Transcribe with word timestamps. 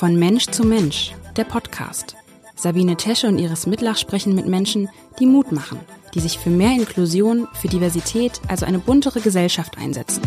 Von 0.00 0.18
Mensch 0.18 0.46
zu 0.46 0.64
Mensch, 0.64 1.12
der 1.36 1.44
Podcast. 1.44 2.16
Sabine 2.56 2.96
Tesche 2.96 3.28
und 3.28 3.38
Iris 3.38 3.66
Mitlach 3.66 3.98
sprechen 3.98 4.34
mit 4.34 4.46
Menschen, 4.46 4.88
die 5.18 5.26
Mut 5.26 5.52
machen, 5.52 5.78
die 6.14 6.20
sich 6.20 6.38
für 6.38 6.48
mehr 6.48 6.72
Inklusion, 6.72 7.46
für 7.60 7.68
Diversität, 7.68 8.40
also 8.48 8.64
eine 8.64 8.78
buntere 8.78 9.20
Gesellschaft 9.20 9.76
einsetzen. 9.76 10.22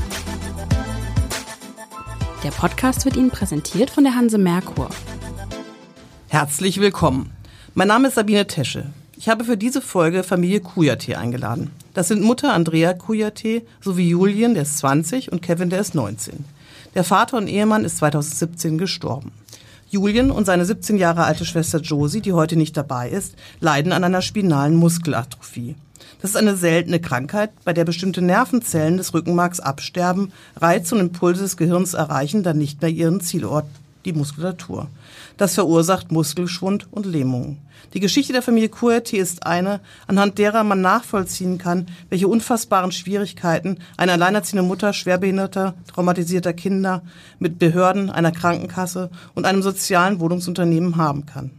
Der 2.43 2.51
Podcast 2.51 3.03
wird 3.05 3.17
Ihnen 3.17 3.31
präsentiert 3.31 3.89
von 3.89 4.03
der 4.03 4.13
Hanse 4.13 4.37
Merkur. 4.37 4.91
Herzlich 6.27 6.79
willkommen. 6.79 7.31
Mein 7.73 7.87
Name 7.87 8.09
ist 8.09 8.13
Sabine 8.13 8.45
Tesche. 8.45 8.93
Ich 9.17 9.27
habe 9.27 9.43
für 9.43 9.57
diese 9.57 9.81
Folge 9.81 10.21
Familie 10.21 10.59
Kujate 10.59 11.17
eingeladen. 11.17 11.71
Das 11.95 12.09
sind 12.09 12.21
Mutter 12.21 12.53
Andrea 12.53 12.93
Kujate 12.93 13.63
sowie 13.81 14.09
Julien, 14.09 14.53
der 14.53 14.63
ist 14.63 14.77
20, 14.77 15.31
und 15.31 15.41
Kevin, 15.41 15.71
der 15.71 15.79
ist 15.79 15.95
19. 15.95 16.45
Der 16.93 17.03
Vater 17.03 17.37
und 17.37 17.47
Ehemann 17.47 17.85
ist 17.85 17.97
2017 17.97 18.77
gestorben. 18.77 19.31
Julien 19.93 20.31
und 20.31 20.45
seine 20.45 20.65
17 20.65 20.97
Jahre 20.97 21.23
alte 21.23 21.45
Schwester 21.45 21.79
Josie, 21.79 22.19
die 22.19 22.33
heute 22.33 22.55
nicht 22.55 22.75
dabei 22.75 23.09
ist, 23.09 23.35
leiden 23.59 23.91
an 23.91 24.03
einer 24.03 24.23
spinalen 24.23 24.73
Muskelatrophie. 24.75 25.75
Das 26.19 26.31
ist 26.31 26.35
eine 26.35 26.57
seltene 26.57 26.99
Krankheit, 26.99 27.51
bei 27.63 27.73
der 27.73 27.85
bestimmte 27.85 28.23
Nervenzellen 28.23 28.97
des 28.97 29.13
Rückenmarks 29.13 29.59
absterben, 29.59 30.31
Reize 30.55 30.95
und 30.95 31.01
Impulse 31.01 31.43
des 31.43 31.57
Gehirns 31.57 31.93
erreichen 31.93 32.41
dann 32.41 32.57
nicht 32.57 32.81
mehr 32.81 32.89
ihren 32.89 33.21
Zielort, 33.21 33.67
die 34.05 34.13
Muskulatur. 34.13 34.87
Das 35.37 35.55
verursacht 35.55 36.11
Muskelschwund 36.11 36.87
und 36.91 37.05
Lähmungen. 37.05 37.59
Die 37.93 37.99
Geschichte 37.99 38.33
der 38.33 38.41
Familie 38.41 38.69
Coerty 38.69 39.17
ist 39.17 39.45
eine, 39.45 39.79
anhand 40.07 40.37
derer 40.37 40.63
man 40.63 40.81
nachvollziehen 40.81 41.57
kann, 41.57 41.87
welche 42.09 42.27
unfassbaren 42.27 42.91
Schwierigkeiten 42.91 43.77
eine 43.97 44.13
alleinerziehende 44.13 44.67
Mutter 44.67 44.93
schwerbehinderter, 44.93 45.75
traumatisierter 45.87 46.53
Kinder 46.53 47.03
mit 47.39 47.59
Behörden, 47.59 48.09
einer 48.09 48.31
Krankenkasse 48.31 49.09
und 49.35 49.45
einem 49.45 49.61
sozialen 49.61 50.19
Wohnungsunternehmen 50.19 50.97
haben 50.97 51.25
kann. 51.25 51.51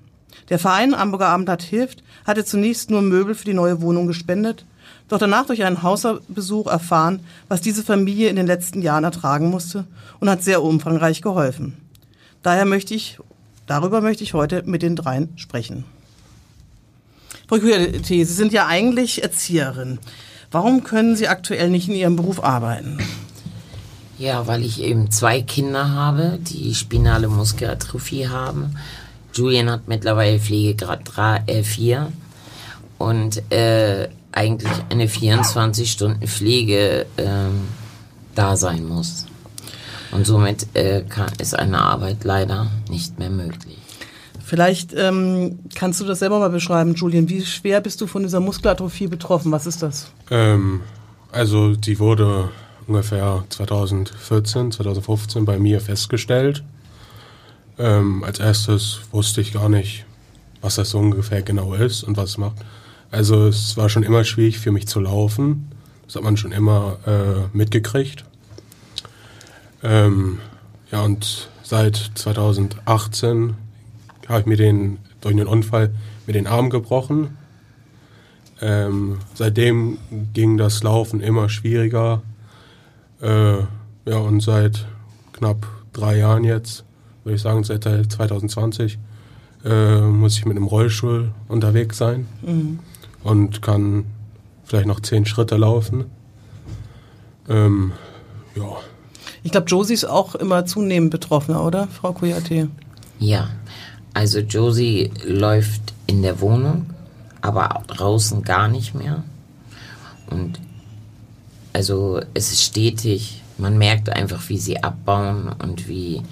Der 0.48 0.58
Verein 0.58 0.96
Hamburger 0.96 1.28
Abendblatt 1.28 1.62
hilft 1.62 2.02
hatte 2.26 2.44
zunächst 2.44 2.90
nur 2.90 3.02
Möbel 3.02 3.34
für 3.34 3.44
die 3.44 3.54
neue 3.54 3.80
Wohnung 3.80 4.06
gespendet, 4.06 4.66
doch 5.08 5.18
danach 5.18 5.46
durch 5.46 5.64
einen 5.64 5.82
Hausbesuch 5.82 6.66
erfahren, 6.66 7.20
was 7.48 7.60
diese 7.60 7.82
Familie 7.82 8.28
in 8.28 8.36
den 8.36 8.46
letzten 8.46 8.82
Jahren 8.82 9.04
ertragen 9.04 9.50
musste 9.50 9.86
und 10.20 10.28
hat 10.28 10.42
sehr 10.42 10.62
umfangreich 10.62 11.22
geholfen. 11.22 11.76
Daher 12.42 12.64
möchte 12.64 12.94
ich, 12.94 13.18
darüber 13.66 14.00
möchte 14.00 14.24
ich 14.24 14.34
heute 14.34 14.62
mit 14.64 14.82
den 14.82 14.96
dreien 14.96 15.32
sprechen. 15.36 15.84
Frau 17.48 17.58
Kujate, 17.58 18.02
Sie 18.02 18.24
sind 18.24 18.52
ja 18.52 18.66
eigentlich 18.66 19.22
Erzieherin. 19.22 19.98
Warum 20.50 20.84
können 20.84 21.16
Sie 21.16 21.28
aktuell 21.28 21.68
nicht 21.68 21.88
in 21.88 21.94
Ihrem 21.94 22.16
Beruf 22.16 22.42
arbeiten? 22.42 22.98
Ja, 24.18 24.46
weil 24.46 24.64
ich 24.64 24.80
eben 24.80 25.10
zwei 25.10 25.42
Kinder 25.42 25.90
habe, 25.90 26.38
die 26.40 26.74
spinale 26.74 27.28
Muskelatrophie 27.28 28.28
haben. 28.28 28.76
Julian 29.34 29.68
hat 29.68 29.88
mittlerweile 29.88 30.38
Pflegegrad 30.38 31.10
4 31.46 31.96
äh, 31.96 33.02
und 33.02 33.52
äh, 33.52 34.08
eigentlich 34.30 34.72
eine 34.90 35.08
24 35.08 35.90
Stunden 35.90 36.26
Pflege 36.26 37.06
äh, 37.16 37.24
da 38.34 38.56
sein 38.56 38.86
muss. 38.86 39.26
Und 40.14 40.26
somit 40.26 40.68
äh, 40.74 41.02
kann, 41.02 41.32
ist 41.38 41.58
eine 41.58 41.80
Arbeit 41.80 42.22
leider 42.22 42.70
nicht 42.88 43.18
mehr 43.18 43.30
möglich. 43.30 43.78
Vielleicht 44.44 44.94
ähm, 44.94 45.58
kannst 45.74 46.00
du 46.00 46.04
das 46.04 46.20
selber 46.20 46.38
mal 46.38 46.50
beschreiben, 46.50 46.94
Julian. 46.94 47.28
Wie 47.28 47.44
schwer 47.44 47.80
bist 47.80 48.00
du 48.00 48.06
von 48.06 48.22
dieser 48.22 48.40
Muskelatrophie 48.40 49.08
betroffen? 49.08 49.50
Was 49.50 49.66
ist 49.66 49.82
das? 49.82 50.12
Ähm, 50.30 50.82
also 51.32 51.74
die 51.74 51.98
wurde 51.98 52.50
ungefähr 52.86 53.42
2014, 53.48 54.72
2015 54.72 55.44
bei 55.44 55.58
mir 55.58 55.80
festgestellt. 55.80 56.62
Ähm, 57.78 58.22
als 58.22 58.38
erstes 58.38 59.00
wusste 59.10 59.40
ich 59.40 59.52
gar 59.52 59.68
nicht, 59.68 60.04
was 60.60 60.76
das 60.76 60.90
so 60.90 60.98
ungefähr 60.98 61.42
genau 61.42 61.74
ist 61.74 62.04
und 62.04 62.16
was 62.16 62.30
es 62.30 62.38
macht. 62.38 62.56
Also 63.10 63.48
es 63.48 63.76
war 63.76 63.88
schon 63.88 64.02
immer 64.02 64.24
schwierig 64.24 64.58
für 64.58 64.70
mich 64.70 64.86
zu 64.86 65.00
laufen. 65.00 65.70
Das 66.06 66.16
hat 66.16 66.22
man 66.22 66.36
schon 66.36 66.52
immer 66.52 66.98
äh, 67.06 67.56
mitgekriegt. 67.56 68.24
Ähm, 69.84 70.40
ja, 70.90 71.02
und 71.02 71.48
seit 71.62 71.96
2018 72.14 73.54
habe 74.28 74.40
ich 74.40 74.46
mir 74.46 74.56
den 74.56 74.98
durch 75.20 75.34
einen 75.34 75.46
Unfall 75.46 75.94
mit 76.26 76.34
den 76.34 76.46
Arm 76.46 76.70
gebrochen. 76.70 77.36
Ähm, 78.60 79.18
seitdem 79.34 79.98
ging 80.32 80.56
das 80.56 80.82
Laufen 80.82 81.20
immer 81.20 81.48
schwieriger. 81.48 82.22
Äh, 83.20 83.58
ja, 84.06 84.18
und 84.18 84.40
seit 84.40 84.86
knapp 85.32 85.66
drei 85.92 86.16
Jahren 86.18 86.44
jetzt, 86.44 86.84
würde 87.22 87.36
ich 87.36 87.42
sagen, 87.42 87.62
seit 87.64 87.84
2020, 87.84 88.98
äh, 89.64 90.00
muss 90.00 90.38
ich 90.38 90.46
mit 90.46 90.56
einem 90.56 90.66
Rollstuhl 90.66 91.32
unterwegs 91.48 91.98
sein 91.98 92.26
mhm. 92.42 92.78
und 93.22 93.60
kann 93.60 94.06
vielleicht 94.64 94.86
noch 94.86 95.00
zehn 95.00 95.26
Schritte 95.26 95.56
laufen. 95.56 96.06
Ähm, 97.48 97.92
ja. 98.54 98.76
Ich 99.44 99.52
glaube, 99.52 99.68
Josie 99.68 99.94
ist 99.94 100.06
auch 100.06 100.34
immer 100.34 100.66
zunehmend 100.66 101.10
betroffener, 101.10 101.64
oder, 101.64 101.86
Frau 101.88 102.12
Kujate? 102.12 102.68
Ja, 103.20 103.50
also 104.12 104.40
Josie 104.40 105.10
läuft 105.24 105.94
in 106.06 106.22
der 106.22 106.40
Wohnung, 106.40 106.86
aber 107.40 107.82
draußen 107.86 108.42
gar 108.42 108.68
nicht 108.68 108.94
mehr. 108.94 109.22
Und 110.30 110.58
also 111.72 112.20
es 112.32 112.52
ist 112.52 112.62
stetig. 112.62 113.42
Man 113.58 113.78
merkt 113.78 114.08
einfach, 114.08 114.48
wie 114.48 114.58
sie 114.58 114.82
abbauen 114.82 115.50
und 115.62 115.88
wie 115.88 116.22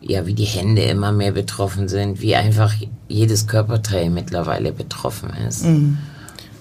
ja, 0.00 0.26
wie 0.26 0.34
die 0.34 0.44
Hände 0.44 0.82
immer 0.82 1.12
mehr 1.12 1.32
betroffen 1.32 1.88
sind, 1.88 2.20
wie 2.20 2.34
einfach 2.34 2.74
jedes 3.08 3.46
Körperteil 3.46 4.08
mittlerweile 4.10 4.72
betroffen 4.72 5.30
ist. 5.46 5.64
Mhm. 5.64 5.98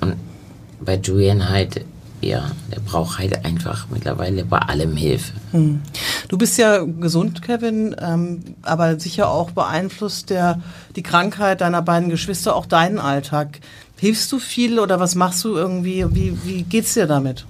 Und 0.01 0.15
bei 0.81 0.97
Julian 0.97 1.49
halt 1.49 1.85
ja, 2.21 2.51
der 2.71 2.79
braucht 2.81 3.19
halt 3.19 3.45
einfach 3.45 3.87
mittlerweile 3.89 4.43
bei 4.43 4.59
allem 4.59 4.95
Hilfe. 4.95 5.33
Hm. 5.51 5.81
Du 6.27 6.37
bist 6.37 6.57
ja 6.57 6.83
gesund, 6.83 7.41
Kevin, 7.41 7.95
ähm, 7.99 8.43
aber 8.61 8.99
sicher 8.99 9.29
auch 9.29 9.51
beeinflusst 9.51 10.29
der, 10.29 10.61
die 10.95 11.03
Krankheit 11.03 11.61
deiner 11.61 11.81
beiden 11.81 12.09
Geschwister 12.09 12.55
auch 12.55 12.65
deinen 12.65 12.99
Alltag. 12.99 13.59
Hilfst 13.97 14.31
du 14.31 14.39
viel 14.39 14.79
oder 14.79 14.99
was 14.99 15.15
machst 15.15 15.43
du 15.43 15.55
irgendwie? 15.55 16.05
Wie, 16.13 16.37
wie 16.43 16.63
geht's 16.63 16.93
dir 16.93 17.07
damit? 17.07 17.45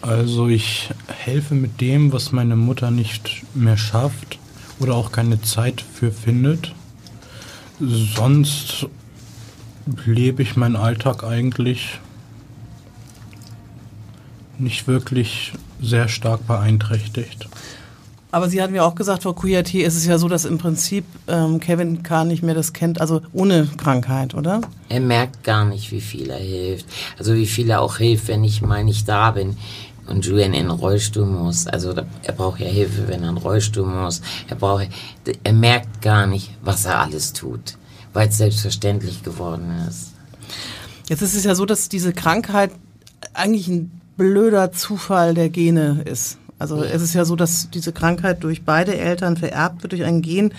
Also 0.00 0.48
ich 0.48 0.90
helfe 1.06 1.54
mit 1.54 1.80
dem, 1.80 2.12
was 2.12 2.32
meine 2.32 2.56
Mutter 2.56 2.90
nicht 2.90 3.44
mehr 3.54 3.76
schafft 3.76 4.38
oder 4.80 4.94
auch 4.94 5.12
keine 5.12 5.40
Zeit 5.40 5.80
für 5.80 6.10
findet. 6.10 6.74
Sonst 7.80 8.86
lebe 10.04 10.42
ich 10.42 10.56
meinen 10.56 10.76
Alltag 10.76 11.24
eigentlich 11.24 12.00
nicht 14.58 14.86
wirklich 14.86 15.52
sehr 15.80 16.08
stark 16.08 16.46
beeinträchtigt. 16.46 17.48
Aber 18.30 18.48
Sie 18.48 18.62
hatten 18.62 18.74
ja 18.74 18.82
auch 18.82 18.94
gesagt, 18.94 19.24
Frau 19.24 19.34
Kujati, 19.34 19.82
ist 19.82 19.94
es 19.94 20.06
ja 20.06 20.16
so, 20.16 20.26
dass 20.26 20.46
im 20.46 20.56
Prinzip 20.56 21.04
ähm, 21.28 21.60
Kevin 21.60 22.02
K. 22.02 22.24
nicht 22.24 22.42
mehr 22.42 22.54
das 22.54 22.72
kennt, 22.72 22.98
also 22.98 23.20
ohne 23.34 23.68
Krankheit, 23.76 24.34
oder? 24.34 24.62
Er 24.88 25.00
merkt 25.00 25.44
gar 25.44 25.66
nicht, 25.66 25.92
wie 25.92 26.00
viel 26.00 26.30
er 26.30 26.38
hilft. 26.38 26.86
Also 27.18 27.34
wie 27.34 27.46
viel 27.46 27.68
er 27.68 27.82
auch 27.82 27.98
hilft, 27.98 28.28
wenn 28.28 28.42
ich 28.42 28.62
mal 28.62 28.84
nicht 28.84 29.06
da 29.06 29.32
bin 29.32 29.58
und 30.06 30.24
Julian 30.24 30.54
in 30.54 30.68
den 30.68 30.70
Rollstuhl 30.70 31.26
muss. 31.26 31.66
Also 31.66 31.94
er 32.22 32.32
braucht 32.32 32.60
ja 32.60 32.66
Hilfe, 32.66 33.06
wenn 33.06 33.22
er 33.22 33.28
in 33.28 33.34
den 33.34 33.42
Rollstuhl 33.42 33.86
muss. 33.86 34.22
Er 34.48 34.56
braucht, 34.56 34.88
er 35.44 35.52
merkt 35.52 36.00
gar 36.00 36.26
nicht, 36.26 36.52
was 36.62 36.86
er 36.86 37.00
alles 37.00 37.34
tut, 37.34 37.76
weil 38.14 38.28
es 38.28 38.38
selbstverständlich 38.38 39.22
geworden 39.22 39.70
ist. 39.88 40.12
Jetzt 41.08 41.20
ist 41.20 41.34
es 41.34 41.44
ja 41.44 41.54
so, 41.54 41.66
dass 41.66 41.88
diese 41.90 42.12
Krankheit 42.12 42.70
eigentlich 43.34 43.68
ein 43.68 44.01
blöder 44.16 44.72
Zufall 44.72 45.34
der 45.34 45.48
Gene 45.48 46.02
ist. 46.04 46.38
Also 46.58 46.82
es 46.82 47.02
ist 47.02 47.14
ja 47.14 47.24
so, 47.24 47.34
dass 47.34 47.70
diese 47.70 47.92
Krankheit 47.92 48.44
durch 48.44 48.64
beide 48.64 48.96
Eltern 48.96 49.36
vererbt 49.36 49.82
wird 49.82 49.92
durch 49.92 50.04
ein 50.04 50.22
Gen 50.22 50.52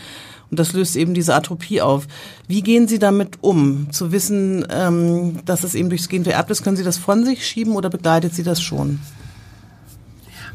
und 0.53 0.59
das 0.59 0.73
löst 0.73 0.95
eben 0.95 1.13
diese 1.13 1.33
Atropie 1.33 1.81
auf. 1.81 2.07
Wie 2.47 2.61
gehen 2.61 2.87
Sie 2.87 2.99
damit 2.99 3.39
um? 3.41 3.87
Zu 3.91 4.11
wissen, 4.11 4.63
ähm, 4.69 5.39
dass 5.45 5.63
es 5.63 5.73
eben 5.73 5.89
durchs 5.89 6.09
Gen 6.09 6.25
vererbt 6.25 6.51
ist, 6.51 6.63
können 6.63 6.77
Sie 6.77 6.83
das 6.83 6.97
von 6.97 7.25
sich 7.25 7.47
schieben 7.47 7.75
oder 7.75 7.89
begleitet 7.89 8.35
Sie 8.35 8.43
das 8.43 8.61
schon? 8.61 8.99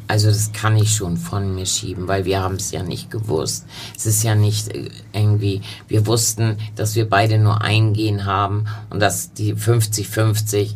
Also 0.06 0.28
das 0.28 0.52
kann 0.52 0.76
ich 0.76 0.94
schon 0.94 1.16
von 1.16 1.54
mir 1.54 1.66
schieben, 1.66 2.08
weil 2.08 2.24
wir 2.24 2.40
haben 2.40 2.54
es 2.54 2.70
ja 2.70 2.82
nicht 2.82 3.10
gewusst. 3.10 3.66
Es 3.96 4.06
ist 4.06 4.22
ja 4.22 4.34
nicht 4.34 4.68
äh, 4.68 4.88
irgendwie, 5.12 5.62
wir 5.88 6.06
wussten, 6.06 6.58
dass 6.76 6.94
wir 6.94 7.08
beide 7.08 7.38
nur 7.38 7.60
ein 7.60 7.92
Gen 7.92 8.24
haben 8.24 8.66
und 8.90 9.00
dass 9.00 9.32
die 9.32 9.54
50-50 9.54 10.74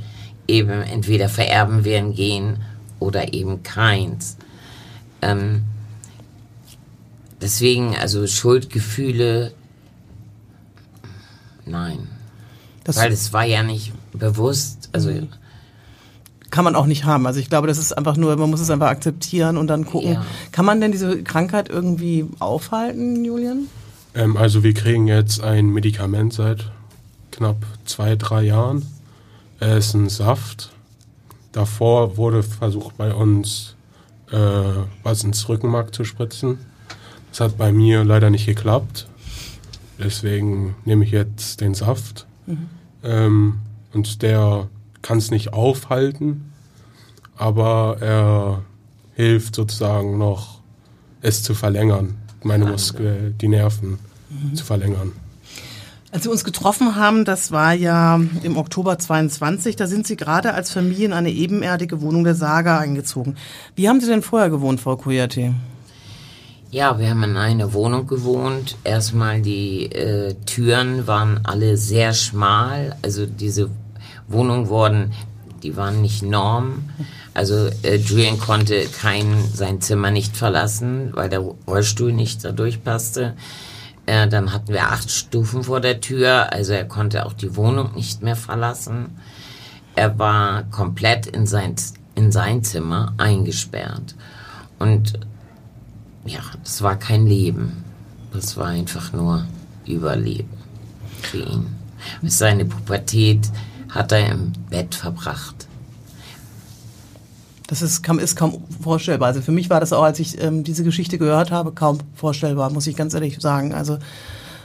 eben 0.48 0.82
entweder 0.82 1.28
vererben 1.28 1.84
werden 1.84 2.14
gehen 2.14 2.58
oder 2.98 3.32
eben 3.32 3.62
keins. 3.62 4.36
Ähm, 5.20 5.62
deswegen, 7.40 7.96
also 7.96 8.26
Schuldgefühle, 8.26 9.52
nein. 11.64 12.08
Das 12.84 12.96
Weil 12.96 13.12
es 13.12 13.32
war 13.32 13.44
ja 13.44 13.62
nicht 13.62 13.92
bewusst, 14.12 14.88
also. 14.92 15.10
Mhm. 15.10 15.28
kann 16.50 16.64
man 16.64 16.74
auch 16.74 16.86
nicht 16.86 17.04
haben. 17.04 17.26
Also 17.26 17.40
ich 17.40 17.48
glaube, 17.48 17.66
das 17.68 17.78
ist 17.78 17.96
einfach 17.96 18.16
nur, 18.16 18.36
man 18.36 18.50
muss 18.50 18.60
es 18.60 18.70
einfach 18.70 18.88
akzeptieren 18.88 19.56
und 19.56 19.68
dann 19.68 19.86
gucken. 19.86 20.14
Ja. 20.14 20.26
Kann 20.50 20.66
man 20.66 20.80
denn 20.80 20.92
diese 20.92 21.22
Krankheit 21.22 21.68
irgendwie 21.70 22.26
aufhalten, 22.40 23.24
Julian? 23.24 23.68
Ähm, 24.14 24.36
also 24.36 24.62
wir 24.62 24.74
kriegen 24.74 25.06
jetzt 25.06 25.40
ein 25.40 25.70
Medikament 25.70 26.34
seit 26.34 26.70
knapp 27.30 27.64
zwei, 27.86 28.16
drei 28.16 28.42
Jahren. 28.42 28.84
Es 29.64 29.86
ist 29.86 29.94
ein 29.94 30.08
Saft. 30.08 30.72
Davor 31.52 32.16
wurde 32.16 32.42
versucht 32.42 32.96
bei 32.96 33.14
uns 33.14 33.76
äh, 34.32 34.36
was 35.04 35.22
ins 35.22 35.48
Rückenmark 35.48 35.94
zu 35.94 36.02
spritzen. 36.02 36.58
Das 37.30 37.38
hat 37.38 37.58
bei 37.58 37.70
mir 37.70 38.02
leider 38.02 38.28
nicht 38.28 38.46
geklappt. 38.46 39.06
Deswegen 40.00 40.74
nehme 40.84 41.04
ich 41.04 41.12
jetzt 41.12 41.60
den 41.60 41.74
Saft. 41.74 42.26
Ähm, 43.04 43.60
und 43.92 44.22
der 44.22 44.68
kann 45.00 45.18
es 45.18 45.30
nicht 45.30 45.52
aufhalten, 45.52 46.52
aber 47.36 47.98
er 48.00 48.62
hilft 49.14 49.54
sozusagen 49.54 50.18
noch, 50.18 50.60
es 51.20 51.44
zu 51.44 51.54
verlängern, 51.54 52.16
meine 52.42 52.64
Muskel, 52.64 53.32
die 53.40 53.46
Nerven 53.46 54.00
zu 54.54 54.64
verlängern. 54.64 55.12
Als 56.12 56.24
wir 56.24 56.30
uns 56.30 56.44
getroffen 56.44 56.94
haben, 56.96 57.24
das 57.24 57.52
war 57.52 57.72
ja 57.72 58.20
im 58.42 58.58
Oktober 58.58 58.98
22, 58.98 59.76
da 59.76 59.86
sind 59.86 60.06
Sie 60.06 60.16
gerade 60.16 60.52
als 60.52 60.70
Familie 60.70 61.06
in 61.06 61.14
eine 61.14 61.30
ebenerdige 61.30 62.02
Wohnung 62.02 62.22
der 62.22 62.34
Saga 62.34 62.78
eingezogen. 62.78 63.36
Wie 63.76 63.88
haben 63.88 63.98
Sie 63.98 64.08
denn 64.08 64.20
vorher 64.20 64.50
gewohnt, 64.50 64.78
Frau 64.78 64.96
Kujate? 64.96 65.54
Ja, 66.70 66.98
wir 66.98 67.08
haben 67.08 67.22
in 67.22 67.38
einer 67.38 67.72
Wohnung 67.72 68.06
gewohnt. 68.06 68.76
Erstmal 68.84 69.40
die 69.40 69.86
äh, 69.86 70.34
Türen 70.44 71.06
waren 71.06 71.40
alle 71.44 71.78
sehr 71.78 72.12
schmal. 72.12 72.94
Also 73.00 73.24
diese 73.24 73.70
Wohnungen 74.28 74.68
wurden, 74.68 75.14
die 75.62 75.76
waren 75.78 76.02
nicht 76.02 76.22
Norm. 76.22 76.90
Also 77.32 77.70
äh, 77.84 77.96
Julian 77.96 78.38
konnte 78.38 78.84
kein 78.84 79.42
sein 79.54 79.80
Zimmer 79.80 80.10
nicht 80.10 80.36
verlassen, 80.36 81.12
weil 81.14 81.30
der 81.30 81.40
Rollstuhl 81.40 82.12
nicht 82.12 82.44
da 82.44 82.52
durchpasste. 82.52 83.32
Äh, 84.12 84.28
dann 84.28 84.52
hatten 84.52 84.74
wir 84.74 84.90
acht 84.90 85.10
Stufen 85.10 85.62
vor 85.64 85.80
der 85.80 86.02
Tür, 86.02 86.52
also 86.52 86.74
er 86.74 86.84
konnte 86.84 87.24
auch 87.24 87.32
die 87.32 87.56
Wohnung 87.56 87.94
nicht 87.94 88.22
mehr 88.22 88.36
verlassen. 88.36 89.16
Er 89.94 90.18
war 90.18 90.64
komplett 90.64 91.26
in 91.26 91.46
sein, 91.46 91.76
in 92.14 92.30
sein 92.30 92.62
Zimmer 92.62 93.14
eingesperrt. 93.16 94.14
Und 94.78 95.18
ja, 96.26 96.40
das 96.62 96.82
war 96.82 96.96
kein 96.96 97.26
Leben. 97.26 97.84
Das 98.34 98.58
war 98.58 98.66
einfach 98.66 99.14
nur 99.14 99.46
Überleben 99.86 100.58
für 101.22 101.38
ihn. 101.38 101.74
Seine 102.22 102.66
Pubertät 102.66 103.48
hat 103.88 104.12
er 104.12 104.30
im 104.30 104.52
Bett 104.68 104.94
verbracht. 104.94 105.68
Das 107.72 107.80
ist, 107.80 108.02
kaum- 108.02 108.18
ist 108.18 108.36
kaum 108.36 108.62
vorstellbar. 108.82 109.28
Also 109.28 109.40
für 109.40 109.50
mich 109.50 109.70
war 109.70 109.80
das 109.80 109.94
auch, 109.94 110.02
als 110.02 110.18
ich 110.20 110.38
ähm, 110.42 110.62
diese 110.62 110.84
Geschichte 110.84 111.16
gehört 111.16 111.50
habe, 111.50 111.72
kaum 111.72 111.96
vorstellbar, 112.14 112.68
muss 112.70 112.86
ich 112.86 112.96
ganz 112.96 113.14
ehrlich 113.14 113.40
sagen. 113.40 113.72
Also 113.72 113.96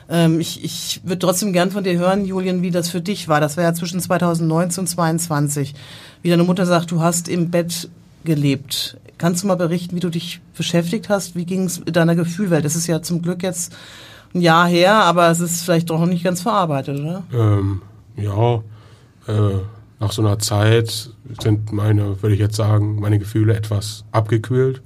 ähm, 0.10 0.42
ich, 0.42 0.62
ich 0.62 1.00
würde 1.06 1.20
trotzdem 1.20 1.54
gern 1.54 1.72
von 1.72 1.86
dir 1.86 1.98
hören, 1.98 2.26
Julian, 2.26 2.62
wie 2.64 2.70
das 2.70 2.90
für 2.90 3.00
dich 3.00 3.30
war. 3.30 3.40
Das 3.40 3.56
war 3.56 3.64
ja 3.64 3.74
zwischen 3.74 4.02
2019 4.02 4.82
und 4.82 4.88
2022. 4.88 5.74
Wie 6.22 6.30
deine 6.30 6.44
Mutter 6.44 6.66
sagt, 6.66 6.92
du 6.92 7.00
hast 7.00 7.30
im 7.30 7.50
Bett 7.50 7.90
gelebt. 8.26 8.98
Kannst 9.18 9.42
du 9.42 9.48
mal 9.48 9.56
berichten, 9.56 9.96
wie 9.96 10.02
du 10.02 10.10
dich 10.10 10.42
beschäftigt 10.58 11.08
hast? 11.08 11.34
Wie 11.38 11.46
ging 11.46 11.64
es 11.64 11.82
deiner 11.86 12.14
Gefühlwelt? 12.16 12.66
Das 12.66 12.76
ist 12.76 12.88
ja 12.88 13.02
zum 13.02 13.22
Glück 13.22 13.42
jetzt 13.42 13.74
ein 14.36 14.42
Jahr 14.42 14.68
her, 14.68 14.96
aber 14.96 15.30
es 15.32 15.40
ist 15.40 15.62
vielleicht 15.64 15.90
doch 15.92 16.00
noch 16.02 16.08
nicht 16.08 16.26
ganz 16.26 16.42
verarbeitet, 16.42 17.00
oder? 17.00 17.24
Ähm, 17.34 17.82
ja, 18.18 18.56
äh, 19.34 19.60
nach 20.00 20.12
so 20.12 20.22
einer 20.22 20.40
Zeit 20.40 21.12
sind 21.42 21.72
meine, 21.72 22.22
würde 22.22 22.34
ich 22.36 22.40
jetzt 22.40 22.56
sagen, 22.56 23.00
meine 23.00 23.20
Gefühle 23.20 23.56
etwas 23.56 24.06
abgekühlt. 24.12 24.82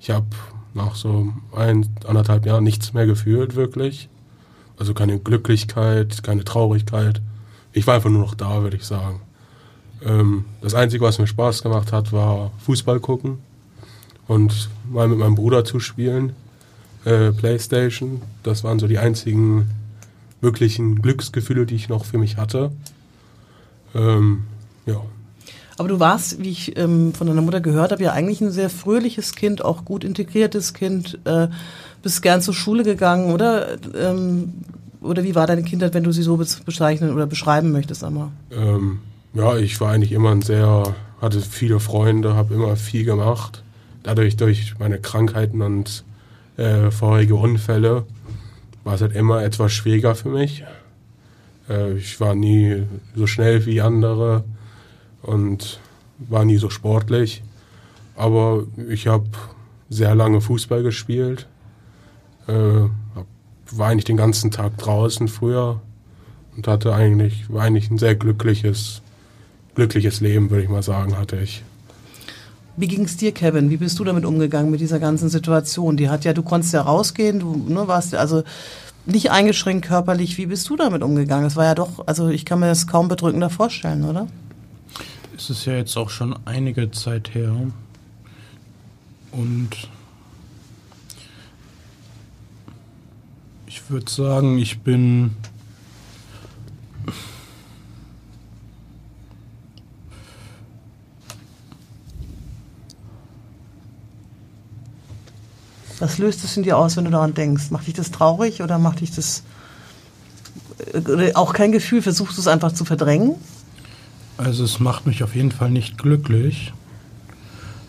Ich 0.00 0.10
habe 0.10 0.26
nach 0.74 0.96
so 0.96 1.32
ein, 1.54 1.88
anderthalb 2.06 2.46
Jahren 2.46 2.64
nichts 2.64 2.92
mehr 2.92 3.06
gefühlt, 3.06 3.54
wirklich. 3.54 4.08
Also 4.78 4.94
keine 4.94 5.18
Glücklichkeit, 5.18 6.22
keine 6.22 6.44
Traurigkeit. 6.44 7.20
Ich 7.72 7.86
war 7.86 7.94
einfach 7.94 8.10
nur 8.10 8.22
noch 8.22 8.34
da, 8.34 8.62
würde 8.62 8.76
ich 8.76 8.84
sagen. 8.84 9.20
Ähm, 10.02 10.46
das 10.60 10.74
Einzige, 10.74 11.04
was 11.04 11.18
mir 11.18 11.26
Spaß 11.26 11.62
gemacht 11.62 11.92
hat, 11.92 12.12
war 12.12 12.50
Fußball 12.58 13.00
gucken 13.00 13.38
und 14.26 14.70
mal 14.90 15.08
mit 15.08 15.18
meinem 15.18 15.34
Bruder 15.34 15.64
zu 15.64 15.80
spielen, 15.80 16.34
äh, 17.04 17.30
Playstation. 17.32 18.22
Das 18.42 18.64
waren 18.64 18.78
so 18.78 18.88
die 18.88 18.98
einzigen 18.98 19.70
wirklichen 20.40 21.02
Glücksgefühle, 21.02 21.66
die 21.66 21.74
ich 21.74 21.88
noch 21.88 22.04
für 22.04 22.18
mich 22.18 22.36
hatte. 22.36 22.72
Ähm, 23.94 24.44
ja. 24.86 25.00
Aber 25.78 25.88
du 25.88 25.98
warst, 25.98 26.42
wie 26.42 26.50
ich 26.50 26.76
ähm, 26.76 27.14
von 27.14 27.26
deiner 27.26 27.40
Mutter 27.40 27.60
gehört 27.60 27.92
habe, 27.92 28.02
ja 28.02 28.12
eigentlich 28.12 28.40
ein 28.40 28.50
sehr 28.50 28.68
fröhliches 28.68 29.34
Kind, 29.34 29.64
auch 29.64 29.84
gut 29.84 30.04
integriertes 30.04 30.74
Kind, 30.74 31.18
äh, 31.24 31.48
bist 32.02 32.22
gern 32.22 32.42
zur 32.42 32.54
Schule 32.54 32.82
gegangen, 32.82 33.32
oder? 33.32 33.78
Ähm, 33.94 34.52
oder 35.00 35.24
wie 35.24 35.34
war 35.34 35.46
deine 35.46 35.62
Kindheit, 35.62 35.94
wenn 35.94 36.04
du 36.04 36.12
sie 36.12 36.22
so 36.22 36.36
bez- 36.36 36.62
bezeichnen 36.62 37.14
oder 37.14 37.26
beschreiben 37.26 37.72
möchtest 37.72 38.04
einmal? 38.04 38.28
Ähm, 38.50 38.98
ja, 39.32 39.56
ich 39.56 39.80
war 39.80 39.92
eigentlich 39.92 40.12
immer 40.12 40.32
ein 40.32 40.42
sehr, 40.42 40.94
hatte 41.20 41.40
viele 41.40 41.80
Freunde, 41.80 42.34
habe 42.34 42.54
immer 42.54 42.76
viel 42.76 43.04
gemacht. 43.04 43.62
Dadurch, 44.02 44.36
durch 44.36 44.74
meine 44.78 44.98
Krankheiten 44.98 45.62
und 45.62 46.04
äh, 46.58 46.90
vorherige 46.90 47.36
Unfälle, 47.36 48.04
war 48.84 48.94
es 48.94 49.00
halt 49.00 49.14
immer 49.14 49.42
etwas 49.42 49.72
schwieriger 49.72 50.14
für 50.14 50.28
mich. 50.28 50.64
Äh, 51.70 51.94
ich 51.94 52.20
war 52.20 52.34
nie 52.34 52.82
so 53.14 53.26
schnell 53.26 53.64
wie 53.64 53.80
andere 53.80 54.44
und 55.22 55.80
war 56.18 56.44
nie 56.44 56.58
so 56.58 56.68
sportlich. 56.68 57.42
Aber 58.16 58.64
ich 58.88 59.06
habe 59.06 59.28
sehr 59.88 60.14
lange 60.14 60.40
Fußball 60.40 60.82
gespielt. 60.82 61.46
Äh, 62.46 62.88
war 63.72 63.88
eigentlich 63.88 64.04
den 64.04 64.16
ganzen 64.16 64.50
Tag 64.50 64.76
draußen 64.78 65.28
früher 65.28 65.80
und 66.56 66.66
hatte 66.66 66.92
eigentlich, 66.92 67.50
war 67.52 67.62
eigentlich 67.62 67.90
ein 67.90 67.98
sehr 67.98 68.16
glückliches, 68.16 69.00
glückliches 69.74 70.20
Leben, 70.20 70.50
würde 70.50 70.64
ich 70.64 70.68
mal 70.68 70.82
sagen, 70.82 71.16
hatte 71.16 71.38
ich. 71.38 71.62
Wie 72.80 72.88
ging 72.88 73.04
es 73.04 73.18
dir, 73.18 73.32
Kevin? 73.32 73.68
Wie 73.68 73.76
bist 73.76 73.98
du 73.98 74.04
damit 74.04 74.24
umgegangen 74.24 74.70
mit 74.70 74.80
dieser 74.80 74.98
ganzen 74.98 75.28
Situation? 75.28 75.98
Die 75.98 76.08
hat 76.08 76.24
ja, 76.24 76.32
du 76.32 76.42
konntest 76.42 76.72
ja 76.72 76.80
rausgehen, 76.80 77.38
du 77.38 77.54
ne, 77.68 77.86
warst 77.88 78.14
also 78.14 78.42
nicht 79.04 79.30
eingeschränkt 79.30 79.86
körperlich. 79.86 80.38
Wie 80.38 80.46
bist 80.46 80.66
du 80.70 80.76
damit 80.76 81.02
umgegangen? 81.02 81.44
Das 81.44 81.56
war 81.56 81.66
ja 81.66 81.74
doch, 81.74 82.06
also 82.06 82.28
ich 82.28 82.46
kann 82.46 82.58
mir 82.58 82.68
das 82.68 82.86
kaum 82.86 83.08
bedrückender 83.08 83.50
vorstellen, 83.50 84.04
oder? 84.04 84.28
Es 85.36 85.50
ist 85.50 85.66
ja 85.66 85.74
jetzt 85.74 85.94
auch 85.98 86.08
schon 86.08 86.34
einige 86.46 86.90
Zeit 86.90 87.34
her. 87.34 87.54
Und 89.32 89.70
ich 93.66 93.90
würde 93.90 94.10
sagen, 94.10 94.56
ich 94.56 94.80
bin 94.80 95.32
Was 106.00 106.18
löst 106.18 106.42
es 106.44 106.56
in 106.56 106.64
dir 106.64 106.76
aus, 106.78 106.96
wenn 106.96 107.04
du 107.04 107.10
daran 107.10 107.34
denkst? 107.34 107.70
Macht 107.70 107.86
dich 107.86 107.94
das 107.94 108.10
traurig 108.10 108.62
oder 108.62 108.78
macht 108.78 109.00
dich 109.00 109.12
das 109.12 109.44
äh, 110.92 110.98
oder 110.98 111.30
auch 111.34 111.52
kein 111.52 111.70
Gefühl? 111.72 112.02
Versuchst 112.02 112.36
du 112.36 112.40
es 112.40 112.48
einfach 112.48 112.72
zu 112.72 112.84
verdrängen? 112.84 113.36
Also 114.38 114.64
es 114.64 114.80
macht 114.80 115.06
mich 115.06 115.22
auf 115.22 115.36
jeden 115.36 115.52
Fall 115.52 115.70
nicht 115.70 115.98
glücklich. 115.98 116.72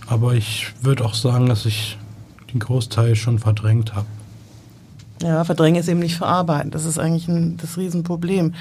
Aber 0.07 0.33
ich 0.33 0.73
würde 0.81 1.05
auch 1.05 1.13
sagen, 1.13 1.47
dass 1.47 1.65
ich 1.65 1.97
den 2.53 2.59
Großteil 2.59 3.15
schon 3.15 3.39
verdrängt 3.39 3.95
habe. 3.95 4.07
Ja, 5.21 5.43
verdrängen 5.45 5.79
ist 5.79 5.87
eben 5.87 5.99
nicht 5.99 6.17
verarbeiten. 6.17 6.71
Das 6.71 6.83
ist 6.83 6.99
eigentlich 6.99 7.29
ein, 7.29 7.55
das 7.57 7.77
Riesenproblem. 7.77 8.53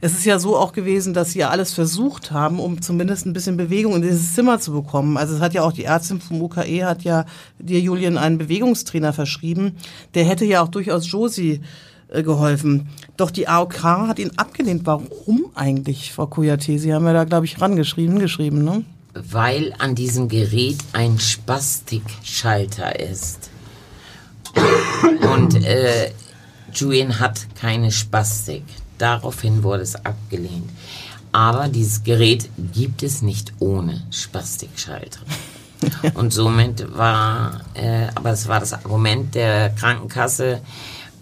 Es 0.00 0.12
ist 0.12 0.24
ja 0.24 0.38
so 0.38 0.56
auch 0.56 0.72
gewesen, 0.72 1.14
dass 1.14 1.32
sie 1.32 1.40
ja 1.40 1.50
alles 1.50 1.72
versucht 1.72 2.30
haben, 2.30 2.60
um 2.60 2.80
zumindest 2.80 3.26
ein 3.26 3.32
bisschen 3.32 3.56
Bewegung 3.56 3.96
in 3.96 4.02
dieses 4.02 4.34
Zimmer 4.34 4.60
zu 4.60 4.72
bekommen. 4.72 5.16
Also 5.16 5.34
es 5.34 5.40
hat 5.40 5.54
ja 5.54 5.62
auch 5.62 5.72
die 5.72 5.84
Ärztin 5.84 6.20
vom 6.20 6.40
UKE 6.40 6.84
hat 6.84 7.02
ja 7.02 7.24
dir 7.58 7.80
Julian 7.80 8.16
einen 8.16 8.38
Bewegungstrainer 8.38 9.12
verschrieben. 9.12 9.76
Der 10.14 10.24
hätte 10.24 10.44
ja 10.44 10.62
auch 10.62 10.68
durchaus 10.68 11.10
Josie 11.10 11.60
äh, 12.08 12.22
geholfen. 12.22 12.88
Doch 13.16 13.30
die 13.30 13.48
AOK 13.48 13.82
hat 13.82 14.18
ihn 14.18 14.30
abgelehnt. 14.36 14.82
Warum 14.86 15.50
eigentlich, 15.54 16.12
Frau 16.12 16.26
Kujate? 16.26 16.78
Sie 16.78 16.94
haben 16.94 17.04
ja 17.04 17.12
da, 17.12 17.24
glaube 17.24 17.46
ich, 17.46 17.60
rangeschrieben, 17.60 18.18
geschrieben, 18.18 18.64
ne? 18.64 18.84
Weil 19.14 19.74
an 19.78 19.94
diesem 19.94 20.28
Gerät 20.28 20.78
ein 20.92 21.18
Spastikschalter 21.18 23.00
ist. 23.00 23.50
Und 25.34 25.62
äh, 25.64 26.12
Julian 26.72 27.18
hat 27.18 27.46
keine 27.56 27.90
Spastik. 27.90 28.64
Daraufhin 28.98 29.62
wurde 29.62 29.82
es 29.82 29.96
abgelehnt. 29.96 30.70
Aber 31.32 31.68
dieses 31.68 32.04
Gerät 32.04 32.48
gibt 32.72 33.02
es 33.02 33.22
nicht 33.22 33.52
ohne 33.58 34.02
Spastikschalter. 34.10 35.20
Und 36.14 36.32
somit 36.32 36.96
war, 36.96 37.60
äh, 37.74 38.08
aber 38.14 38.30
es 38.30 38.48
war 38.48 38.60
das 38.60 38.72
Argument 38.72 39.34
der 39.34 39.70
Krankenkasse, 39.70 40.60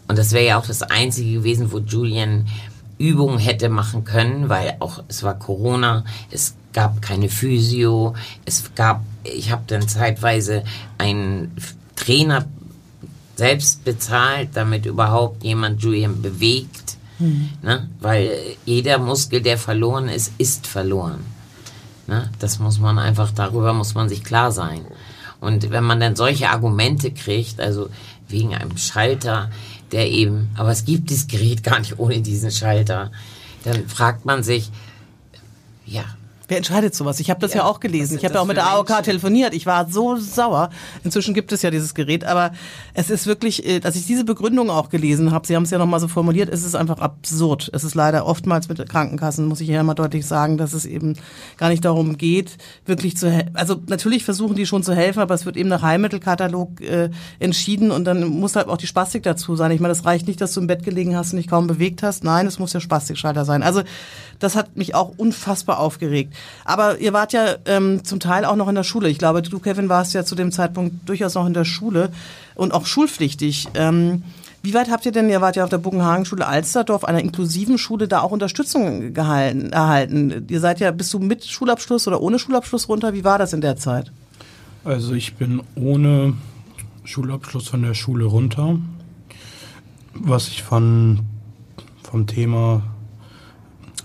und 0.09 0.19
das 0.19 0.33
wäre 0.33 0.47
ja 0.47 0.59
auch 0.59 0.67
das 0.67 0.83
Einzige 0.83 1.33
gewesen, 1.33 1.73
wo 1.73 1.79
Julian 1.79 2.47
Übungen 2.99 3.39
hätte 3.39 3.69
machen 3.69 4.05
können, 4.05 4.49
weil 4.49 4.77
auch 4.81 5.03
es 5.09 5.23
war 5.23 5.39
Corona, 5.39 6.05
es 6.31 6.55
gab 6.73 7.03
keine 7.03 7.29
Physio, 7.29 8.15
es 8.45 8.75
gab, 8.75 9.03
ich 9.25 9.51
habe 9.51 9.65
dann 9.67 9.89
zeitweise 9.89 10.65
einen 10.99 11.55
Trainer 11.97 12.47
selbst 13.35 13.85
bezahlt, 13.85 14.51
damit 14.55 14.87
überhaupt 14.87 15.43
jemand 15.43 15.83
Julian 15.83 16.23
bewegt, 16.23 16.86
mhm. 17.19 17.51
ne? 17.63 17.89
weil 18.01 18.31
jeder 18.65 18.99
Muskel, 18.99 19.41
der 19.41 19.59
verloren 19.59 20.09
ist, 20.09 20.33
ist 20.39 20.67
verloren. 20.67 21.21
Ne? 22.07 22.31
Das 22.39 22.59
muss 22.59 22.79
man 22.79 22.99
einfach, 22.99 23.33
darüber 23.33 23.73
muss 23.73 23.95
man 23.95 24.09
sich 24.09 24.23
klar 24.23 24.53
sein. 24.53 24.83
Und 25.41 25.71
wenn 25.71 25.85
man 25.85 26.01
dann 26.01 26.17
solche 26.17 26.49
Argumente 26.49 27.11
kriegt, 27.11 27.61
also 27.61 27.89
wegen 28.29 28.55
einem 28.55 28.77
Schalter, 28.77 29.51
der 29.93 30.11
eben, 30.11 30.51
aber 30.57 30.71
es 30.71 30.85
gibt 30.85 31.11
das 31.11 31.27
Gerät 31.27 31.63
gar 31.63 31.79
nicht 31.79 31.99
ohne 31.99 32.21
diesen 32.21 32.51
Schalter, 32.51 33.11
dann 33.65 33.87
fragt 33.89 34.25
man 34.25 34.43
sich, 34.43 34.71
ja, 35.85 36.05
Wer 36.49 36.59
entscheidet 36.59 36.95
sowas? 36.95 37.19
Ich 37.19 37.31
habe 37.31 37.41
das 37.41 37.55
ja, 37.55 37.61
ja 37.61 37.65
auch 37.67 37.81
gelesen. 37.81 38.17
Ich 38.17 38.25
habe 38.25 38.35
ja 38.35 38.41
auch 38.41 38.47
mit 38.47 38.57
der 38.57 38.69
AOK 38.69 39.03
telefoniert. 39.03 39.53
Ich 39.53 39.67
war 39.67 39.89
so 39.91 40.17
sauer. 40.17 40.71
Inzwischen 41.03 41.35
gibt 41.35 41.51
es 41.53 41.63
ja 41.63 41.71
dieses 41.71 41.95
Gerät, 41.95 42.25
aber 42.25 42.53
es 42.95 43.11
ist 43.11 43.27
wirklich, 43.27 43.67
äh, 43.67 43.81
dass 43.81 43.97
ich 43.97 44.07
diese 44.07 44.25
Begründung 44.25 44.71
auch 44.71 44.89
gelesen 44.89 45.33
habe, 45.33 45.47
Sie 45.47 45.57
haben 45.57 45.65
es 45.65 45.71
ja 45.71 45.79
nochmal 45.79 46.01
so 46.01 46.09
formuliert, 46.09 46.49
es 46.49 46.65
ist 46.65 46.77
einfach 46.77 46.99
absurd. 46.99 47.71
Es 47.73 47.83
ist 47.83 47.95
leider 47.95 48.27
oftmals 48.27 48.69
mit 48.69 48.89
Krankenkassen, 48.89 49.47
muss 49.47 49.61
ich 49.61 49.69
ja 49.69 49.81
immer 49.81 49.95
deutlich 49.95 50.27
sagen, 50.27 50.57
dass 50.57 50.73
es 50.73 50.87
eben 50.87 51.17
gar 51.57 51.69
nicht 51.69 51.85
darum 51.85 52.17
geht, 52.17 52.57
wirklich 52.85 53.17
zu 53.17 53.31
helfen. 53.31 53.57
Also 53.57 53.77
natürlich 53.89 54.25
versuchen 54.25 54.55
die 54.55 54.67
schon 54.67 54.83
zu 54.83 54.95
helfen, 54.95 55.21
aber 55.21 55.35
es 55.35 55.47
wird 55.47 55.57
eben 55.57 55.69
nach 55.69 55.83
Heilmittelkatalog 55.83 56.81
äh, 56.81 57.11
entschieden 57.41 57.91
und 57.91 58.05
dann 58.05 58.25
muss 58.25 58.55
halt 58.55 58.69
auch 58.69 58.77
die 58.77 58.87
Spastik 58.87 59.23
dazu 59.25 59.57
sein. 59.57 59.71
Ich 59.73 59.81
meine, 59.81 59.93
das 59.93 60.05
reicht 60.05 60.29
nicht, 60.29 60.41
dass 60.41 60.55
du 60.55 60.61
im 60.61 60.67
Bett 60.69 60.85
gelegen 60.85 61.17
hast 61.17 61.33
und 61.33 61.39
dich 61.39 61.49
kaum 61.49 61.67
bewegt 61.67 62.03
hast. 62.03 62.23
Nein, 62.23 62.47
es 62.47 62.59
muss 62.59 62.73
ja 62.73 62.81
Spastikschalter 62.81 63.45
sein. 63.45 63.63
Also 63.63 63.83
das 64.39 64.55
hat 64.55 64.77
mich 64.77 64.95
auch 64.95 65.13
unfassbar 65.17 65.81
aufgeregt. 65.81 66.35
Aber 66.65 66.99
ihr 66.99 67.13
wart 67.13 67.33
ja 67.33 67.57
ähm, 67.65 68.05
zum 68.05 68.21
Teil 68.21 68.45
auch 68.45 68.57
noch 68.57 68.69
in 68.69 68.75
der 68.75 68.83
Schule. 68.83 69.09
Ich 69.09 69.19
glaube, 69.19 69.43
du, 69.43 69.59
Kevin, 69.59 69.89
warst 69.89 70.15
ja 70.15 70.25
zu 70.25 70.35
dem 70.35 70.53
Zeitpunkt 70.53 71.09
durchaus 71.09 71.35
noch 71.35 71.47
in 71.47 71.55
der 71.55 71.65
Schule 71.65 72.11
und 72.55 72.73
auch 72.73 72.87
schulpflichtig. 72.87 73.69
Ähm, 73.75 74.23
wie 74.67 74.75
weit 74.75 74.91
habt 74.91 75.07
ihr 75.07 75.13
denn, 75.13 75.31
ihr 75.31 75.41
wart 75.41 75.55
ja 75.55 75.63
auf 75.63 75.71
der 75.71 75.79
Buckenhagen-Schule 75.79 76.45
Alsterdorf, 76.45 77.05
einer 77.05 77.21
inklusiven 77.21 77.79
Schule, 77.79 78.09
da 78.09 78.21
auch 78.23 78.33
Unterstützung 78.33 79.15
gehalten, 79.15 79.71
erhalten? 79.71 80.47
Ihr 80.49 80.59
seid 80.59 80.81
ja, 80.81 80.91
bist 80.91 81.15
du 81.15 81.21
mit 81.21 81.45
Schulabschluss 81.45 82.09
oder 82.09 82.21
ohne 82.21 82.41
Schulabschluss 82.41 82.89
runter? 82.89 83.15
Wie 83.15 83.23
war 83.23 83.39
das 83.39 83.53
in 83.53 83.61
der 83.61 83.77
Zeit? 83.77 84.11
Also 84.83 85.15
ich 85.15 85.35
bin 85.35 85.63
ohne 85.77 86.35
Schulabschluss 87.05 87.69
von 87.69 87.83
der 87.83 87.95
Schule 87.95 88.25
runter. 88.25 88.77
Was 90.15 90.49
ich 90.49 90.65
von, 90.65 91.21
vom 92.03 92.27
Thema 92.27 92.83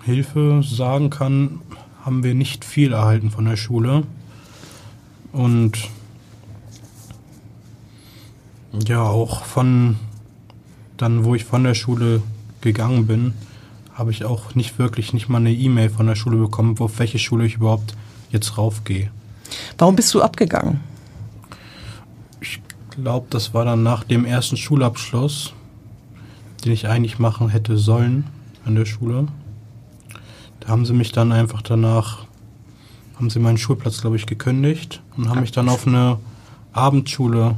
Hilfe 0.04 0.62
sagen 0.64 1.10
kann, 1.10 1.62
haben 2.06 2.24
wir 2.24 2.34
nicht 2.34 2.66
viel 2.66 2.94
erhalten 2.94 3.32
von 3.32 3.46
der 3.46 3.58
Schule. 3.58 4.04
Und 5.32 5.90
ja, 8.88 9.04
auch 9.04 9.44
von 9.46 9.98
dann, 10.98 11.24
wo 11.26 11.36
ich 11.36 11.46
von 11.46 11.64
der 11.64 11.74
Schule 11.74 12.22
gegangen 12.62 13.08
bin, 13.08 13.34
habe 13.94 14.12
ich 14.12 14.24
auch 14.26 14.56
nicht 14.56 14.80
wirklich 14.80 15.14
nicht 15.14 15.30
mal 15.30 15.40
eine 15.40 15.54
E-Mail 15.54 15.90
von 15.90 16.08
der 16.08 16.16
Schule 16.16 16.38
bekommen, 16.38 16.76
auf 16.80 17.00
welche 17.00 17.20
Schule 17.20 17.46
ich 17.46 17.56
überhaupt 17.56 17.96
jetzt 18.30 18.58
raufgehe. 18.58 19.12
Warum 19.78 19.96
bist 19.96 20.14
du 20.14 20.22
abgegangen? 20.22 20.80
Ich 22.40 22.62
glaube, 22.92 23.28
das 23.30 23.54
war 23.54 23.66
dann 23.66 23.84
nach 23.84 24.04
dem 24.04 24.26
ersten 24.26 24.58
Schulabschluss, 24.58 25.54
den 26.64 26.72
ich 26.72 26.88
eigentlich 26.88 27.20
machen 27.20 27.50
hätte 27.50 27.78
sollen 27.78 28.26
an 28.66 28.76
der 28.76 28.86
Schule. 28.86 29.28
Da 30.62 30.70
haben 30.70 30.86
sie 30.86 30.94
mich 30.94 31.12
dann 31.12 31.32
einfach 31.32 31.62
danach, 31.62 32.26
haben 33.16 33.30
sie 33.30 33.40
meinen 33.40 33.58
Schulplatz, 33.58 34.02
glaube 34.02 34.16
ich, 34.16 34.26
gekündigt 34.26 35.02
und 35.18 35.30
haben 35.30 35.42
mich 35.42 35.52
dann 35.52 35.70
auf 35.70 35.86
eine 35.86 36.18
Abendschule 36.72 37.56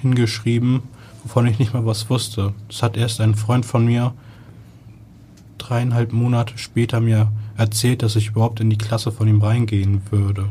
hingeschrieben, 0.00 0.82
wovon 1.22 1.46
ich 1.46 1.58
nicht 1.58 1.74
mal 1.74 1.86
was 1.86 2.10
wusste. 2.10 2.54
Das 2.68 2.82
hat 2.82 2.96
erst 2.96 3.20
ein 3.20 3.34
Freund 3.34 3.64
von 3.64 3.84
mir 3.84 4.14
dreieinhalb 5.58 6.12
Monate 6.12 6.56
später 6.58 7.00
mir 7.00 7.30
erzählt, 7.56 8.02
dass 8.02 8.16
ich 8.16 8.28
überhaupt 8.28 8.60
in 8.60 8.70
die 8.70 8.78
Klasse 8.78 9.12
von 9.12 9.28
ihm 9.28 9.42
reingehen 9.42 10.02
würde. 10.10 10.50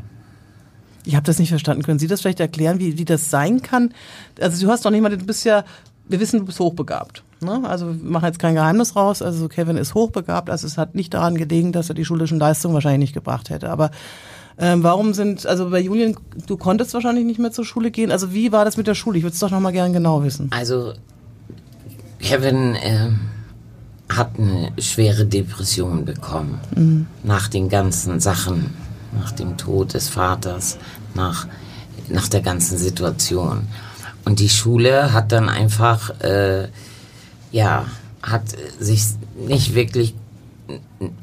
Ich 1.06 1.16
habe 1.16 1.26
das 1.26 1.40
nicht 1.40 1.50
verstanden. 1.50 1.84
Können 1.84 2.00
Sie 2.00 2.08
das 2.08 2.22
vielleicht 2.22 2.40
erklären, 2.40 2.80
wie, 2.80 2.98
wie 2.98 3.06
das 3.06 3.30
sein 3.30 3.62
kann? 3.62 3.94
Also 4.40 4.66
du 4.66 4.72
hast 4.72 4.86
doch 4.86 4.92
nicht 4.92 5.02
mal, 5.02 5.16
du 5.16 5.24
bist 5.24 5.46
ja, 5.46 5.64
wir 6.08 6.20
wissen, 6.20 6.40
du 6.40 6.46
bist 6.46 6.60
hochbegabt. 6.60 7.24
Ne? 7.42 7.62
Also 7.66 7.88
wir 7.88 8.10
machen 8.10 8.26
jetzt 8.26 8.40
kein 8.40 8.56
Geheimnis 8.56 8.96
raus. 8.96 9.22
Also 9.22 9.48
Kevin 9.48 9.78
ist 9.78 9.94
hochbegabt. 9.94 10.50
Also 10.50 10.68
es 10.68 10.78
hat 10.78 10.96
nicht 10.96 11.14
daran 11.14 11.36
gelegen, 11.36 11.72
dass 11.72 11.90
er 11.90 11.96
die 11.96 12.06
schulischen 12.06 12.40
Leistungen 12.40 12.74
wahrscheinlich 12.74 13.00
nicht 13.00 13.14
gebracht 13.14 13.50
hätte. 13.50 13.70
Aber 13.70 13.92
ähm, 14.58 14.84
warum 14.84 15.14
sind, 15.14 15.46
also 15.46 15.70
bei 15.70 15.80
Julian, 15.82 16.16
du 16.48 16.58
konntest 16.58 16.94
wahrscheinlich 16.94 17.26
nicht 17.26 17.40
mehr 17.40 17.52
zur 17.52 17.66
Schule 17.66 17.92
gehen. 17.92 18.12
Also 18.12 18.34
wie 18.34 18.52
war 18.52 18.66
das 18.66 18.78
mit 18.78 18.88
der 18.88 18.96
Schule? 18.96 19.18
Ich 19.18 19.24
würde 19.24 19.34
es 19.34 19.40
doch 19.40 19.52
nochmal 19.52 19.74
gern 19.74 19.94
genau 19.94 20.24
wissen. 20.24 20.50
Also 20.52 20.94
Kevin 22.20 22.76
äh, 22.76 23.10
hat 24.10 24.32
eine 24.38 24.72
schwere 24.80 25.26
Depression 25.26 26.06
bekommen. 26.06 26.60
Mhm. 26.76 27.08
Nach 27.24 27.48
den 27.48 27.70
ganzen 27.70 28.20
Sachen, 28.20 28.74
nach 29.20 29.32
dem 29.32 29.58
Tod 29.58 29.94
des 29.94 30.10
Vaters, 30.10 30.78
nach, 31.16 31.48
nach 32.10 32.28
der 32.28 32.42
ganzen 32.42 32.78
Situation. 32.78 33.68
Und 34.26 34.40
die 34.40 34.50
Schule 34.50 35.14
hat 35.14 35.32
dann 35.32 35.48
einfach... 35.50 36.20
Äh, 36.22 36.68
ja, 37.56 37.86
hat 38.22 38.54
sich 38.80 39.04
nicht 39.48 39.76
wirklich, 39.76 40.14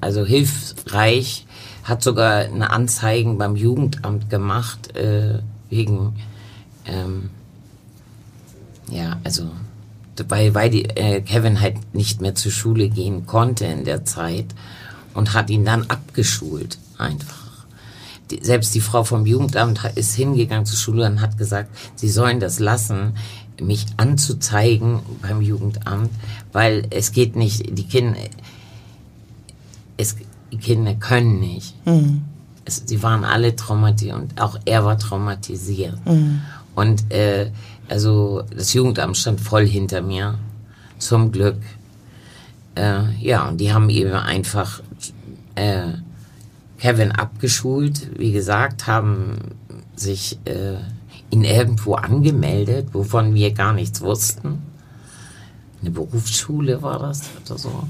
also 0.01 0.25
hilfreich, 0.25 1.47
hat 1.85 2.03
sogar 2.03 2.45
eine 2.45 2.71
Anzeigen 2.71 3.37
beim 3.37 3.55
Jugendamt 3.55 4.31
gemacht, 4.31 4.97
äh, 4.97 5.41
wegen, 5.69 6.17
ähm, 6.87 7.29
ja, 8.89 9.21
also, 9.25 9.51
weil, 10.29 10.55
weil 10.55 10.71
die, 10.71 10.85
äh, 10.85 11.21
Kevin 11.21 11.61
halt 11.61 11.95
nicht 11.95 12.23
mehr 12.23 12.35
zur 12.35 12.53
Schule 12.53 12.89
gehen 12.89 13.27
konnte 13.27 13.67
in 13.67 13.85
der 13.85 14.07
Zeit 14.07 14.47
und 15.13 15.35
hat 15.35 15.51
ihn 15.51 15.67
dann 15.67 15.91
abgeschult, 15.91 16.79
einfach. 16.97 17.42
Selbst 18.41 18.75
die 18.75 18.81
Frau 18.81 19.05
vom 19.05 19.27
Jugendamt 19.27 19.81
ist 19.95 20.15
hingegangen 20.15 20.67
zur 20.67 20.79
Schule 20.79 21.07
und 21.07 21.21
hat 21.21 21.37
gesagt, 21.37 21.71
sie 21.97 22.09
sollen 22.09 22.41
das 22.41 22.59
lassen 22.59 23.15
mich 23.61 23.87
anzuzeigen 23.97 25.01
beim 25.21 25.41
Jugendamt, 25.41 26.11
weil 26.53 26.87
es 26.91 27.13
geht 27.13 27.37
nicht, 27.37 27.79
die 27.79 27.87
Kinder, 27.87 28.19
es, 29.97 30.17
die 30.51 30.57
Kinder 30.57 30.95
können 30.95 31.41
nicht. 31.41 31.75
Mhm. 31.87 32.23
Es, 32.65 32.83
sie 32.87 33.03
waren 33.03 33.25
alle 33.25 33.57
traumatisiert 33.57 34.17
und 34.17 34.41
auch 34.41 34.59
er 34.65 34.85
war 34.85 34.99
traumatisiert. 34.99 35.99
Mhm. 36.07 36.41
Und 36.75 37.13
äh, 37.13 37.51
also 37.89 38.43
das 38.55 38.73
Jugendamt 38.73 39.17
stand 39.17 39.41
voll 39.41 39.67
hinter 39.67 40.01
mir, 40.01 40.39
zum 40.99 41.33
Glück. 41.33 41.59
Äh, 42.75 43.15
ja, 43.21 43.49
und 43.49 43.61
die 43.61 43.73
haben 43.73 43.91
eben 43.91 44.13
einfach 44.13 44.81
äh, 45.57 45.89
Kevin 46.83 47.13
abgeschult, 47.13 48.19
wie 48.19 48.33
gesagt, 48.33 48.89
haben 48.89 49.37
sich 49.95 50.41
äh, 50.47 50.79
ihn 51.31 51.45
irgendwo 51.45 51.95
angemeldet, 51.95 52.89
wovon 52.93 53.35
wir 53.37 53.53
gar 53.53 53.73
nichts 53.73 54.01
wussten. 54.01 54.61
Eine 55.81 55.93
Berufsschule 55.93 56.83
war 56.83 56.99
das 56.99 57.23
oder 57.47 57.57
so. 57.57 57.85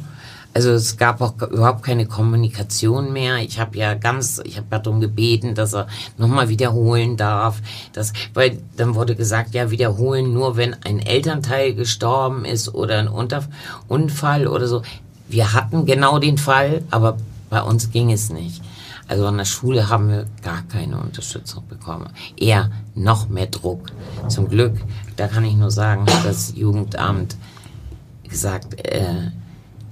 Also 0.52 0.72
es 0.72 0.98
gab 0.98 1.22
auch 1.22 1.40
überhaupt 1.40 1.82
keine 1.82 2.04
Kommunikation 2.04 3.14
mehr. 3.14 3.38
Ich 3.38 3.58
habe 3.58 3.78
ja 3.78 3.94
ganz, 3.94 4.42
ich 4.44 4.58
habe 4.58 4.66
ja 4.70 4.78
darum 4.80 5.00
gebeten, 5.00 5.54
dass 5.54 5.72
er 5.72 5.86
nochmal 6.18 6.50
wiederholen 6.50 7.16
darf. 7.16 7.62
Das, 7.94 8.12
weil 8.34 8.58
dann 8.76 8.94
wurde 8.94 9.16
gesagt, 9.16 9.54
ja 9.54 9.70
wiederholen 9.70 10.34
nur, 10.34 10.58
wenn 10.58 10.76
ein 10.84 10.98
Elternteil 10.98 11.74
gestorben 11.74 12.44
ist 12.44 12.74
oder 12.74 12.98
ein 12.98 13.08
Unter 13.08 13.44
Unfall 13.88 14.46
oder 14.46 14.68
so. 14.68 14.82
Wir 15.30 15.54
hatten 15.54 15.86
genau 15.86 16.18
den 16.18 16.36
Fall, 16.36 16.84
aber 16.90 17.16
bei 17.48 17.62
uns 17.62 17.90
ging 17.90 18.12
es 18.12 18.28
nicht. 18.28 18.60
Also 19.12 19.26
an 19.26 19.36
der 19.36 19.44
Schule 19.44 19.90
haben 19.90 20.08
wir 20.08 20.24
gar 20.42 20.62
keine 20.62 20.96
Unterstützung 20.96 21.68
bekommen. 21.68 22.08
Eher 22.38 22.70
noch 22.94 23.28
mehr 23.28 23.44
Druck. 23.44 23.88
Zum 24.28 24.48
Glück, 24.48 24.72
da 25.16 25.28
kann 25.28 25.44
ich 25.44 25.54
nur 25.54 25.70
sagen, 25.70 26.06
hat 26.06 26.24
das 26.24 26.54
Jugendamt 26.56 27.36
gesagt, 28.26 28.82
äh, 28.86 29.30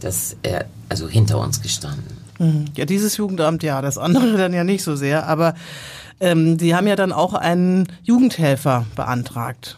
dass 0.01 0.39
er 0.43 0.65
also 0.89 1.07
hinter 1.07 1.39
uns 1.39 1.61
gestanden. 1.61 2.17
Mhm. 2.39 2.65
Ja, 2.75 2.87
dieses 2.87 3.19
Jugendamt 3.19 3.63
ja, 3.63 3.83
das 3.83 3.99
andere 3.99 4.33
dann 4.39 4.55
ja 4.55 4.65
nicht 4.65 4.83
so 4.83 4.97
sehr. 4.97 5.27
Aber 5.27 5.53
ähm, 6.19 6.59
Sie 6.59 6.75
haben 6.75 6.87
ja 6.87 6.97
dann 6.97 7.13
auch 7.13 7.35
einen 7.35 7.89
Jugendhelfer 8.03 8.87
beantragt. 8.97 9.77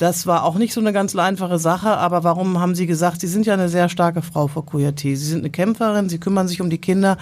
Das 0.00 0.26
war 0.26 0.44
auch 0.44 0.54
nicht 0.54 0.72
so 0.72 0.80
eine 0.80 0.94
ganz 0.94 1.14
einfache 1.14 1.58
Sache, 1.58 1.90
aber 1.90 2.24
warum 2.24 2.58
haben 2.58 2.74
Sie 2.74 2.86
gesagt, 2.86 3.20
Sie 3.20 3.26
sind 3.26 3.44
ja 3.44 3.52
eine 3.52 3.68
sehr 3.68 3.90
starke 3.90 4.22
Frau, 4.22 4.46
Frau 4.48 4.62
Kouyaté. 4.62 5.14
Sie 5.14 5.26
sind 5.26 5.40
eine 5.40 5.50
Kämpferin, 5.50 6.08
Sie 6.08 6.18
kümmern 6.18 6.48
sich 6.48 6.62
um 6.62 6.70
die 6.70 6.78
Kinder. 6.78 7.18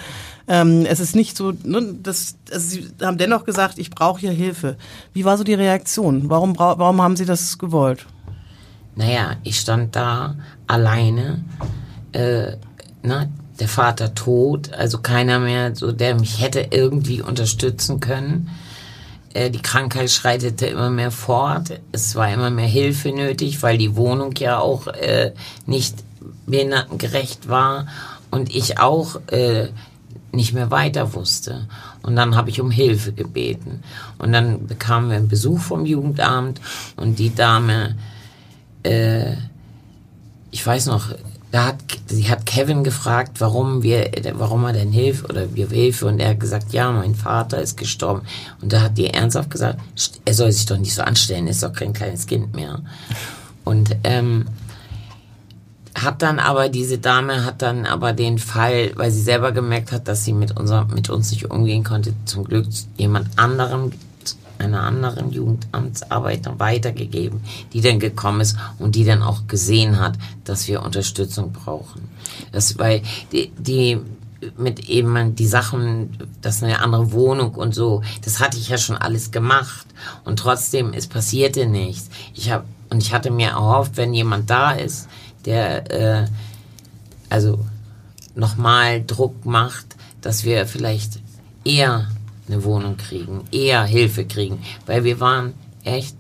Ähm, 0.47 0.87
es 0.87 1.01
ist 1.01 1.17
nicht 1.17 1.37
so, 1.37 1.53
ne, 1.65 1.97
das, 2.01 2.37
also 2.53 2.69
Sie 2.69 2.89
haben 3.03 3.19
dennoch 3.19 3.45
gesagt, 3.45 3.81
ich 3.81 3.91
brauche 3.91 4.21
hier 4.21 4.31
Hilfe. 4.31 4.77
Wie 5.13 5.25
war 5.25 5.37
so 5.37 5.43
die 5.43 5.55
Reaktion? 5.55 6.31
Warum, 6.31 6.57
warum 6.57 7.03
haben 7.03 7.17
Sie 7.17 7.25
das 7.25 7.59
gewollt? 7.59 8.07
Naja, 8.95 9.33
ich 9.43 9.59
stand 9.59 9.97
da 9.97 10.37
alleine. 10.69 11.43
Äh, 12.13 12.59
na, 13.03 13.27
der 13.59 13.69
Vater 13.69 14.15
tot, 14.15 14.73
also 14.73 14.99
keiner 14.99 15.41
mehr, 15.41 15.75
so 15.75 15.91
der 15.91 16.15
mich 16.15 16.41
hätte 16.41 16.69
irgendwie 16.71 17.23
unterstützen 17.23 17.99
können. 17.99 18.51
Äh, 19.35 19.51
die 19.51 19.63
Krankheit 19.63 20.11
schreitete 20.11 20.67
immer 20.67 20.91
mehr 20.91 21.11
fort. 21.11 21.81
Es 21.93 22.15
war 22.15 22.33
immer 22.33 22.51
mehr 22.51 22.67
Hilfe 22.67 23.11
nötig, 23.11 23.63
weil 23.63 23.79
die 23.79 23.97
Wohnung 23.97 24.35
ja 24.37 24.59
auch 24.59 24.87
äh, 24.87 25.33
nicht 25.67 25.97
behindertengerecht 26.47 27.49
war 27.49 27.87
und 28.31 28.55
ich 28.55 28.79
auch 28.79 29.21
äh, 29.29 29.69
nicht 30.33 30.53
mehr 30.53 30.71
weiter 30.71 31.15
wusste. 31.15 31.67
Und 32.03 32.17
dann 32.17 32.37
habe 32.37 32.51
ich 32.51 32.61
um 32.61 32.71
Hilfe 32.71 33.13
gebeten. 33.13 33.83
Und 34.19 34.33
dann 34.33 34.67
bekamen 34.67 35.11
wir 35.11 35.17
einen 35.17 35.29
Besuch 35.29 35.61
vom 35.61 35.87
Jugendamt 35.87 36.61
und 36.97 37.19
die 37.19 37.35
Dame, 37.35 37.97
äh, 38.83 39.35
ich 40.51 40.67
weiß 40.67 40.87
noch, 40.87 41.11
da 41.51 41.67
hat, 41.67 41.77
sie 42.07 42.29
hat 42.29 42.45
Kevin 42.45 42.85
gefragt, 42.85 43.41
warum 43.41 43.83
wir, 43.83 44.11
warum 44.35 44.65
er 44.65 44.75
denn 44.75 44.93
Hilfe 44.93 45.27
oder 45.27 45.55
wir 45.55 45.69
Hilfe 45.69 46.07
und 46.07 46.21
er 46.21 46.31
hat 46.31 46.41
gesagt, 46.41 46.73
ja, 46.73 46.93
mein 46.93 47.15
Vater 47.15 47.61
ist 47.63 47.77
gestorben. 47.77 48.23
Und 48.61 48.73
da 48.73 48.83
hat 48.83 48.99
die 48.99 49.07
ernsthaft 49.07 49.51
gesagt, 49.51 49.79
er 50.25 50.35
soll 50.35 50.53
sich 50.53 50.67
doch 50.67 50.77
nicht 50.77 50.95
so 50.95 51.03
anstellen, 51.03 51.47
ist 51.47 51.63
doch 51.63 51.73
kein 51.73 51.95
kleines 51.95 52.27
Kind 52.27 52.55
mehr. 52.55 52.81
Und 53.65 53.97
ähm, 54.05 54.47
hat 55.95 56.23
dann 56.23 56.39
aber 56.39 56.69
diese 56.69 56.99
Dame 56.99 57.45
hat 57.45 57.63
dann 57.63 57.87
aber 57.87 58.13
den 58.13 58.39
Fall, 58.39 58.93
weil 58.97 59.11
sie 59.11 59.23
selber 59.23 59.53
gemerkt 59.53 59.91
hat, 59.91 60.07
dass 60.07 60.25
sie 60.25 60.33
mit 60.33 60.57
unser, 60.57 60.85
mit 60.85 61.09
uns 61.11 61.31
nicht 61.31 61.51
umgehen 61.51 61.83
konnte, 61.83 62.13
zum 62.25 62.45
Glück 62.45 62.67
jemand 62.97 63.39
anderem 63.39 63.93
einer 64.59 64.83
anderen 64.83 65.31
Jugendamtsarbeiter 65.31 66.59
weitergegeben, 66.59 67.41
die 67.73 67.81
dann 67.81 68.01
gekommen 68.01 68.41
ist 68.41 68.57
und 68.79 68.95
die 68.95 69.05
dann 69.05 69.23
auch 69.23 69.47
gesehen 69.47 69.99
hat, 70.01 70.15
dass 70.45 70.69
wir 70.69 70.83
Unterstützung 70.83 71.53
brauchen. 71.53 72.09
Das, 72.53 72.79
weil 72.79 73.03
die, 73.33 73.51
die 73.59 73.99
mit 74.57 74.89
eben 74.89 75.35
die 75.35 75.47
Sachen, 75.47 76.17
das 76.43 76.63
eine 76.63 76.81
andere 76.81 77.13
Wohnung 77.13 77.55
und 77.55 77.75
so, 77.75 78.03
das 78.25 78.41
hatte 78.41 78.57
ich 78.57 78.69
ja 78.69 78.79
schon 78.79 78.97
alles 78.97 79.31
gemacht 79.31 79.87
und 80.25 80.39
trotzdem 80.39 80.93
es 80.93 81.09
passierte 81.09 81.67
nichts. 81.67 82.09
Ich 82.35 82.51
habe 82.51 82.65
und 82.91 83.03
ich 83.03 83.13
hatte 83.13 83.31
mir 83.31 83.49
erhofft, 83.49 83.97
wenn 83.97 84.15
jemand 84.15 84.49
da 84.49 84.73
ist, 84.73 85.09
der 85.45 85.91
äh, 85.91 86.27
also 87.29 87.65
nochmal 88.35 89.05
Druck 89.05 89.45
macht, 89.45 89.97
dass 90.21 90.45
wir 90.45 90.67
vielleicht 90.67 91.21
eher 91.65 92.09
eine 92.49 92.65
Wohnung 92.65 92.97
kriegen, 92.97 93.45
eher 93.53 93.85
Hilfe 93.85 94.25
kriegen, 94.25 94.59
weil 94.87 95.05
wir 95.05 95.21
waren 95.21 95.55
echt 95.85 96.17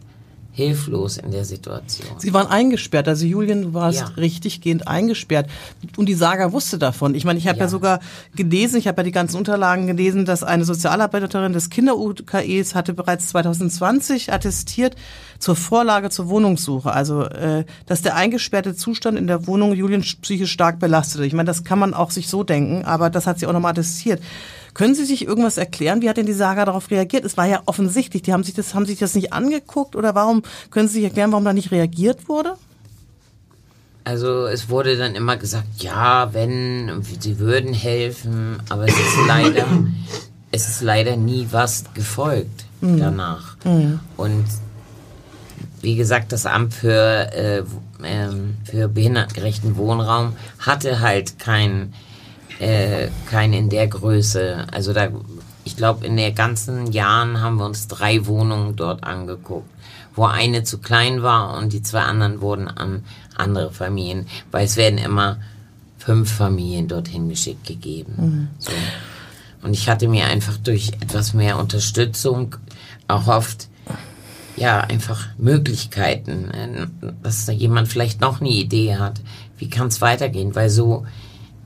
hilflos 0.58 1.18
in 1.18 1.30
der 1.30 1.44
Situation. 1.44 2.18
Sie 2.18 2.35
waren 2.35 2.49
eingesperrt, 2.49 3.06
also 3.06 3.25
Julian, 3.25 3.62
du 3.62 3.75
warst 3.75 4.00
ja. 4.00 4.06
richtiggehend 4.16 4.88
eingesperrt. 4.88 5.49
Und 5.97 6.06
die 6.06 6.14
Saga 6.14 6.50
wusste 6.50 6.78
davon. 6.78 7.14
Ich 7.14 7.25
meine, 7.25 7.38
ich 7.38 7.47
habe 7.47 7.58
ja. 7.58 7.66
ja. 7.66 7.68
sogar 7.68 8.00
gelesen, 8.35 8.76
ich 8.76 8.88
habe 8.88 9.00
ja 9.00 9.04
die 9.04 9.12
ganzen 9.12 9.37
Unterlagen 9.37 9.87
gelesen, 9.87 10.25
dass 10.25 10.42
eine 10.42 10.64
Sozialarbeiterin 10.64 11.52
des 11.52 11.70
Kinder-UKEs 11.70 12.75
hatte 12.75 12.92
bereits 12.92 13.28
2020 13.28 14.32
attestiert 14.32 14.97
zur 15.38 15.54
Vorlage 15.54 16.11
zur 16.11 16.28
Wohnungssuche. 16.28 16.90
Also, 16.90 17.23
äh, 17.23 17.64
dass 17.87 18.02
der 18.02 18.16
eingesperrte 18.16 18.75
Zustand 18.75 19.16
in 19.16 19.28
der 19.28 19.47
Wohnung 19.47 19.75
Julian 19.75 20.02
psychisch 20.02 20.50
stark 20.50 20.80
belastete. 20.80 21.25
Ich 21.25 21.35
meine, 21.35 21.47
das 21.47 21.62
kann 21.62 21.78
man 21.78 21.94
auch 21.94 22.11
sich 22.11 22.26
so 22.26 22.42
denken, 22.42 22.85
aber 22.85 23.11
das 23.11 23.28
hat 23.28 23.38
sie 23.38 23.47
auch 23.47 23.52
nochmal 23.52 23.70
attestiert. 23.70 24.20
Können 24.78 24.94
Sie 24.94 25.04
sich 25.04 25.26
irgendwas 25.26 25.58
erklären? 25.58 26.02
Wie 26.02 26.08
hat 26.08 26.18
denn 26.18 26.26
die 26.26 26.32
Saga 26.32 26.64
darauf 26.64 26.88
reagiert? 26.92 27.25
Es 27.25 27.37
war 27.37 27.47
ja 27.47 27.62
offensichtlich. 27.66 28.23
Die 28.23 28.32
haben 28.32 28.44
sich 28.44 28.54
das, 28.54 28.76
haben 28.76 28.87
sich 28.87 29.00
das 29.00 29.16
nicht 29.16 29.32
angeguckt 29.32 29.97
oder 29.97 30.14
warum, 30.14 30.42
können 30.70 30.87
Sie 30.87 30.94
sich 30.94 31.02
erklären, 31.02 31.32
warum 31.32 31.44
da 31.44 31.52
nicht 31.52 31.73
reagiert 31.73 32.28
wurde? 32.28 32.54
Also 34.04 34.47
es 34.47 34.68
wurde 34.68 34.97
dann 34.97 35.16
immer 35.16 35.37
gesagt, 35.37 35.66
ja, 35.78 36.32
wenn, 36.32 37.02
sie 37.18 37.40
würden 37.40 37.75
helfen, 37.75 38.62
aber 38.68 38.85
es 38.85 38.94
ist 38.94 39.18
leider, 39.26 39.66
es 40.52 40.68
ist 40.68 40.80
leider 40.80 41.16
nie 41.16 41.49
was 41.50 41.82
gefolgt 41.94 42.66
mhm. 42.80 43.00
danach. 43.00 43.56
Mhm. 43.64 43.99
Und 44.16 44.44
wie 45.80 45.97
gesagt, 45.97 46.30
das 46.30 46.47
Amt 46.47 46.73
für, 46.73 47.32
äh, 47.35 47.58
äh, 47.58 47.64
für 48.62 48.86
behindertengerechten 48.86 49.76
Wohnraum 49.76 50.36
hatte 50.60 51.00
halt 51.00 51.41
kein 51.41 51.95
äh, 52.58 53.08
kein 53.30 53.52
in 53.52 53.68
der 53.68 53.86
Größe. 53.86 54.66
Also 54.73 54.92
da, 54.92 55.08
ich 55.64 55.76
glaube, 55.76 56.06
in 56.06 56.16
den 56.16 56.34
ganzen 56.34 56.92
Jahren 56.92 57.40
haben 57.40 57.56
wir 57.56 57.66
uns 57.66 57.88
drei 57.88 58.26
Wohnungen 58.26 58.76
dort 58.76 59.04
angeguckt, 59.04 59.68
wo 60.14 60.25
eine 60.25 60.64
zu 60.64 60.78
klein 60.78 61.23
war 61.23 61.56
und 61.56 61.73
die 61.73 61.82
zwei 61.82 62.02
anderen 62.02 62.40
wurden 62.40 62.68
an 62.68 63.04
andere 63.36 63.71
Familien, 63.71 64.26
weil 64.50 64.64
es 64.64 64.76
werden 64.76 64.99
immer 64.99 65.38
fünf 65.99 66.32
Familien 66.32 66.88
dorthin 66.88 67.28
geschickt 67.28 67.66
gegeben. 67.66 68.14
Mhm. 68.16 68.49
So. 68.58 68.73
Und 69.62 69.75
ich 69.75 69.88
hatte 69.88 70.08
mir 70.08 70.26
einfach 70.26 70.56
durch 70.56 70.92
etwas 71.00 71.34
mehr 71.34 71.58
Unterstützung 71.58 72.56
erhofft, 73.08 73.68
ja, 74.56 74.80
einfach 74.80 75.26
Möglichkeiten, 75.38 76.50
äh, 76.50 76.86
dass 77.23 77.47
da 77.47 77.52
jemand 77.52 77.88
vielleicht 77.88 78.21
noch 78.21 78.40
eine 78.40 78.50
Idee 78.50 78.97
hat, 78.97 79.21
wie 79.58 79.68
kann 79.68 79.88
es 79.88 80.00
weitergehen, 80.00 80.54
weil 80.54 80.71
so 80.71 81.06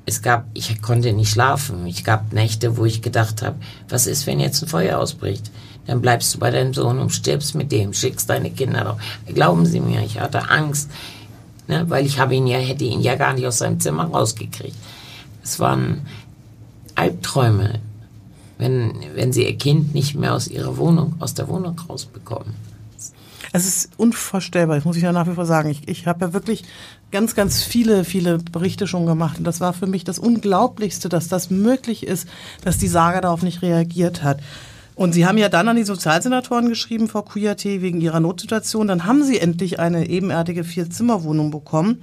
es 0.04 0.22
gab, 0.22 0.46
ich 0.54 0.82
konnte 0.82 1.12
nicht 1.12 1.30
schlafen. 1.30 1.86
Ich 1.86 2.04
gab 2.04 2.32
Nächte, 2.32 2.76
wo 2.76 2.84
ich 2.84 3.02
gedacht 3.02 3.42
habe, 3.42 3.56
was 3.88 4.06
ist, 4.06 4.26
wenn 4.26 4.40
jetzt 4.40 4.62
ein 4.62 4.68
Feuer 4.68 4.98
ausbricht? 4.98 5.50
Dann 5.86 6.00
bleibst 6.00 6.34
du 6.34 6.38
bei 6.38 6.50
deinem 6.50 6.74
Sohn 6.74 6.98
und 6.98 7.10
stirbst 7.10 7.54
mit 7.54 7.72
dem, 7.72 7.92
schickst 7.92 8.30
deine 8.30 8.50
Kinder 8.50 8.84
doch. 8.84 9.32
Glauben 9.32 9.66
Sie 9.66 9.80
mir, 9.80 10.02
ich 10.02 10.20
hatte 10.20 10.48
Angst, 10.50 10.90
ne, 11.66 11.84
weil 11.88 12.06
ich 12.06 12.18
habe 12.18 12.34
ihn 12.34 12.46
ja, 12.46 12.58
hätte 12.58 12.84
ihn 12.84 13.00
ja 13.00 13.16
gar 13.16 13.32
nicht 13.32 13.46
aus 13.46 13.58
seinem 13.58 13.80
Zimmer 13.80 14.04
rausgekriegt. 14.04 14.76
Es 15.42 15.58
waren 15.58 16.06
Albträume, 16.94 17.80
wenn, 18.58 18.94
wenn 19.14 19.32
sie 19.32 19.44
ihr 19.44 19.56
Kind 19.56 19.94
nicht 19.94 20.14
mehr 20.14 20.34
aus 20.34 20.46
ihrer 20.46 20.76
Wohnung, 20.76 21.14
aus 21.18 21.34
der 21.34 21.48
Wohnung 21.48 21.80
rausbekommen. 21.88 22.54
Es 23.52 23.66
ist 23.66 23.90
unvorstellbar, 23.96 24.76
das 24.76 24.84
muss 24.84 24.96
ich 24.96 25.02
ja 25.02 25.12
nach 25.12 25.26
wie 25.26 25.34
vor 25.34 25.46
sagen. 25.46 25.68
Ich, 25.68 25.86
ich 25.88 26.06
habe 26.06 26.26
ja 26.26 26.32
wirklich 26.32 26.64
ganz, 27.12 27.34
ganz 27.34 27.62
viele, 27.62 28.04
viele 28.04 28.38
Berichte 28.38 28.86
schon 28.86 29.06
gemacht. 29.06 29.38
Und 29.38 29.44
das 29.44 29.60
war 29.60 29.72
für 29.72 29.86
mich 29.86 30.02
das 30.02 30.18
Unglaublichste, 30.18 31.08
dass 31.08 31.28
das 31.28 31.50
möglich 31.50 32.06
ist, 32.06 32.26
dass 32.64 32.78
die 32.78 32.88
Saga 32.88 33.20
darauf 33.20 33.42
nicht 33.42 33.62
reagiert 33.62 34.24
hat. 34.24 34.40
Und 34.94 35.12
Sie 35.12 35.26
haben 35.26 35.38
ja 35.38 35.48
dann 35.48 35.68
an 35.68 35.76
die 35.76 35.84
Sozialsenatoren 35.84 36.68
geschrieben, 36.68 37.08
Frau 37.08 37.22
Kujate, 37.22 37.80
wegen 37.80 38.00
Ihrer 38.00 38.20
Notsituation. 38.20 38.88
Dann 38.88 39.06
haben 39.06 39.22
Sie 39.22 39.38
endlich 39.38 39.78
eine 39.78 40.08
ebenerdige 40.08 40.64
Vier-Zimmer-Wohnung 40.64 41.50
bekommen. 41.50 42.02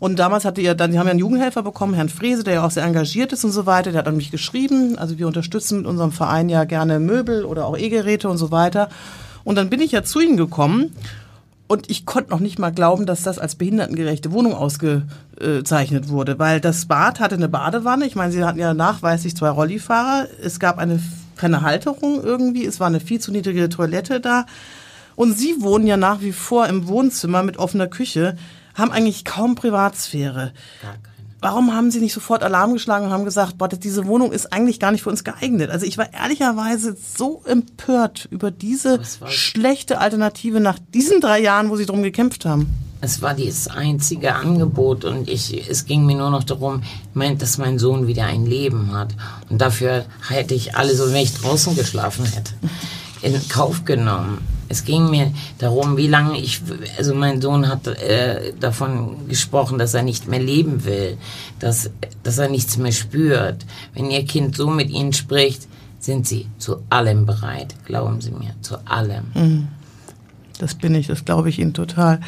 Und 0.00 0.18
damals 0.18 0.44
hatte 0.44 0.60
ihr 0.60 0.74
dann, 0.74 0.90
die 0.90 0.98
haben 0.98 1.06
ja 1.06 1.12
einen 1.12 1.20
Jugendhelfer 1.20 1.62
bekommen, 1.62 1.94
Herrn 1.94 2.08
Frese, 2.08 2.42
der 2.42 2.54
ja 2.54 2.66
auch 2.66 2.70
sehr 2.70 2.84
engagiert 2.84 3.32
ist 3.32 3.44
und 3.44 3.52
so 3.52 3.66
weiter. 3.66 3.92
Der 3.92 4.00
hat 4.00 4.08
an 4.08 4.16
mich 4.16 4.30
geschrieben. 4.30 4.98
Also 4.98 5.18
wir 5.18 5.26
unterstützen 5.26 5.78
mit 5.78 5.86
unserem 5.86 6.12
Verein 6.12 6.48
ja 6.48 6.64
gerne 6.64 6.98
Möbel 6.98 7.44
oder 7.44 7.66
auch 7.66 7.78
E-Geräte 7.78 8.28
und 8.28 8.36
so 8.36 8.50
weiter. 8.50 8.88
Und 9.44 9.56
dann 9.56 9.70
bin 9.70 9.80
ich 9.80 9.92
ja 9.92 10.02
zu 10.02 10.20
ihnen 10.20 10.36
gekommen 10.36 10.92
und 11.66 11.90
ich 11.90 12.04
konnte 12.04 12.30
noch 12.30 12.40
nicht 12.40 12.58
mal 12.58 12.72
glauben, 12.72 13.06
dass 13.06 13.22
das 13.22 13.38
als 13.38 13.54
behindertengerechte 13.54 14.32
Wohnung 14.32 14.54
ausgezeichnet 14.54 16.08
wurde, 16.08 16.38
weil 16.38 16.60
das 16.60 16.86
Bad 16.86 17.20
hatte 17.20 17.36
eine 17.36 17.48
Badewanne. 17.48 18.06
Ich 18.06 18.16
meine, 18.16 18.32
sie 18.32 18.44
hatten 18.44 18.58
ja 18.58 18.74
nachweislich 18.74 19.36
zwei 19.36 19.48
Rollifahrer. 19.48 20.26
Es 20.42 20.60
gab 20.60 20.78
eine 20.78 21.00
keine 21.36 21.62
Halterung 21.62 22.22
irgendwie. 22.22 22.64
Es 22.64 22.80
war 22.80 22.86
eine 22.86 23.00
viel 23.00 23.20
zu 23.20 23.32
niedrige 23.32 23.68
Toilette 23.68 24.20
da. 24.20 24.46
Und 25.16 25.36
sie 25.36 25.56
wohnen 25.60 25.86
ja 25.86 25.96
nach 25.96 26.20
wie 26.20 26.32
vor 26.32 26.66
im 26.66 26.86
Wohnzimmer 26.86 27.42
mit 27.42 27.56
offener 27.56 27.86
Küche, 27.86 28.36
haben 28.74 28.90
eigentlich 28.90 29.24
kaum 29.24 29.54
Privatsphäre. 29.54 30.52
Gar 30.82 31.13
warum 31.44 31.74
haben 31.74 31.90
Sie 31.90 32.00
nicht 32.00 32.14
sofort 32.14 32.42
Alarm 32.42 32.72
geschlagen 32.72 33.04
und 33.04 33.12
haben 33.12 33.26
gesagt, 33.26 33.58
boah, 33.58 33.68
diese 33.68 34.06
Wohnung 34.06 34.32
ist 34.32 34.50
eigentlich 34.50 34.80
gar 34.80 34.92
nicht 34.92 35.02
für 35.02 35.10
uns 35.10 35.24
geeignet? 35.24 35.70
Also 35.70 35.84
ich 35.84 35.98
war 35.98 36.10
ehrlicherweise 36.14 36.96
so 37.16 37.42
empört 37.44 38.26
über 38.30 38.50
diese 38.50 38.98
schlechte 39.26 39.98
Alternative 39.98 40.58
nach 40.58 40.78
diesen 40.94 41.20
drei 41.20 41.40
Jahren, 41.40 41.68
wo 41.68 41.76
Sie 41.76 41.84
drum 41.84 42.02
gekämpft 42.02 42.46
haben. 42.46 42.72
Es 43.02 43.20
war 43.20 43.34
das 43.34 43.68
einzige 43.68 44.34
Angebot 44.34 45.04
und 45.04 45.28
ich, 45.28 45.68
es 45.68 45.84
ging 45.84 46.06
mir 46.06 46.16
nur 46.16 46.30
noch 46.30 46.44
darum, 46.44 46.82
dass 47.14 47.58
mein 47.58 47.78
Sohn 47.78 48.06
wieder 48.06 48.24
ein 48.24 48.46
Leben 48.46 48.94
hat. 48.94 49.14
Und 49.50 49.60
dafür 49.60 50.06
hätte 50.26 50.54
ich 50.54 50.76
alle 50.76 50.96
so, 50.96 51.08
wenn 51.08 51.16
ich 51.16 51.34
draußen 51.34 51.76
geschlafen 51.76 52.24
hätte, 52.24 52.54
in 53.20 53.38
Kauf 53.50 53.84
genommen 53.84 54.38
es 54.68 54.84
ging 54.84 55.10
mir 55.10 55.32
darum, 55.58 55.96
wie 55.96 56.06
lange 56.06 56.38
ich, 56.38 56.62
also 56.98 57.14
mein 57.14 57.40
Sohn 57.40 57.68
hat 57.68 57.86
äh, 57.86 58.52
davon 58.58 59.28
gesprochen, 59.28 59.78
dass 59.78 59.94
er 59.94 60.02
nicht 60.02 60.28
mehr 60.28 60.40
leben 60.40 60.84
will, 60.84 61.16
dass, 61.58 61.90
dass 62.22 62.38
er 62.38 62.48
nichts 62.48 62.76
mehr 62.76 62.92
spürt. 62.92 63.64
Wenn 63.94 64.10
Ihr 64.10 64.24
Kind 64.24 64.56
so 64.56 64.68
mit 64.68 64.90
Ihnen 64.90 65.12
spricht, 65.12 65.68
sind 65.98 66.26
Sie 66.26 66.46
zu 66.58 66.82
allem 66.90 67.26
bereit, 67.26 67.74
glauben 67.84 68.20
Sie 68.20 68.30
mir, 68.30 68.54
zu 68.60 68.76
allem. 68.86 69.24
Mhm. 69.34 69.68
Das 70.58 70.74
bin 70.74 70.94
ich, 70.94 71.06
das 71.06 71.24
glaube 71.24 71.48
ich 71.48 71.58
Ihnen 71.58 71.74
total. 71.74 72.20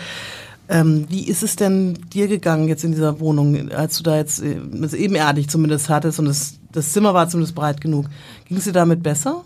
Ähm, 0.68 1.06
wie 1.08 1.28
ist 1.28 1.44
es 1.44 1.54
denn 1.54 1.94
dir 2.12 2.26
gegangen 2.26 2.66
jetzt 2.66 2.82
in 2.82 2.90
dieser 2.90 3.20
Wohnung, 3.20 3.70
als 3.70 3.98
du 3.98 4.02
da 4.02 4.16
jetzt 4.16 4.42
äh, 4.42 4.56
das 4.72 4.94
ebenerdig 4.94 5.48
zumindest 5.48 5.88
hattest 5.88 6.18
und 6.18 6.24
das, 6.24 6.58
das 6.72 6.92
Zimmer 6.92 7.14
war 7.14 7.28
zumindest 7.28 7.54
breit 7.54 7.80
genug? 7.80 8.06
Ging 8.46 8.56
es 8.56 8.64
dir 8.64 8.72
damit 8.72 9.02
besser? 9.02 9.44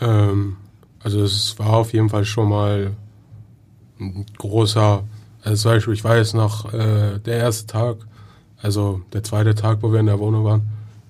Ähm, 0.00 0.56
also 1.04 1.22
es 1.22 1.58
war 1.58 1.74
auf 1.74 1.92
jeden 1.92 2.08
Fall 2.08 2.24
schon 2.24 2.48
mal 2.48 2.96
ein 4.00 4.24
großer, 4.38 5.04
also 5.42 5.62
zum 5.62 5.72
Beispiel, 5.72 5.94
ich 5.94 6.02
weiß 6.02 6.32
noch, 6.32 6.72
äh, 6.72 7.18
der 7.18 7.36
erste 7.36 7.66
Tag, 7.66 7.98
also 8.60 9.02
der 9.12 9.22
zweite 9.22 9.54
Tag, 9.54 9.78
wo 9.82 9.92
wir 9.92 10.00
in 10.00 10.06
der 10.06 10.18
Wohnung 10.18 10.44
waren, 10.44 10.62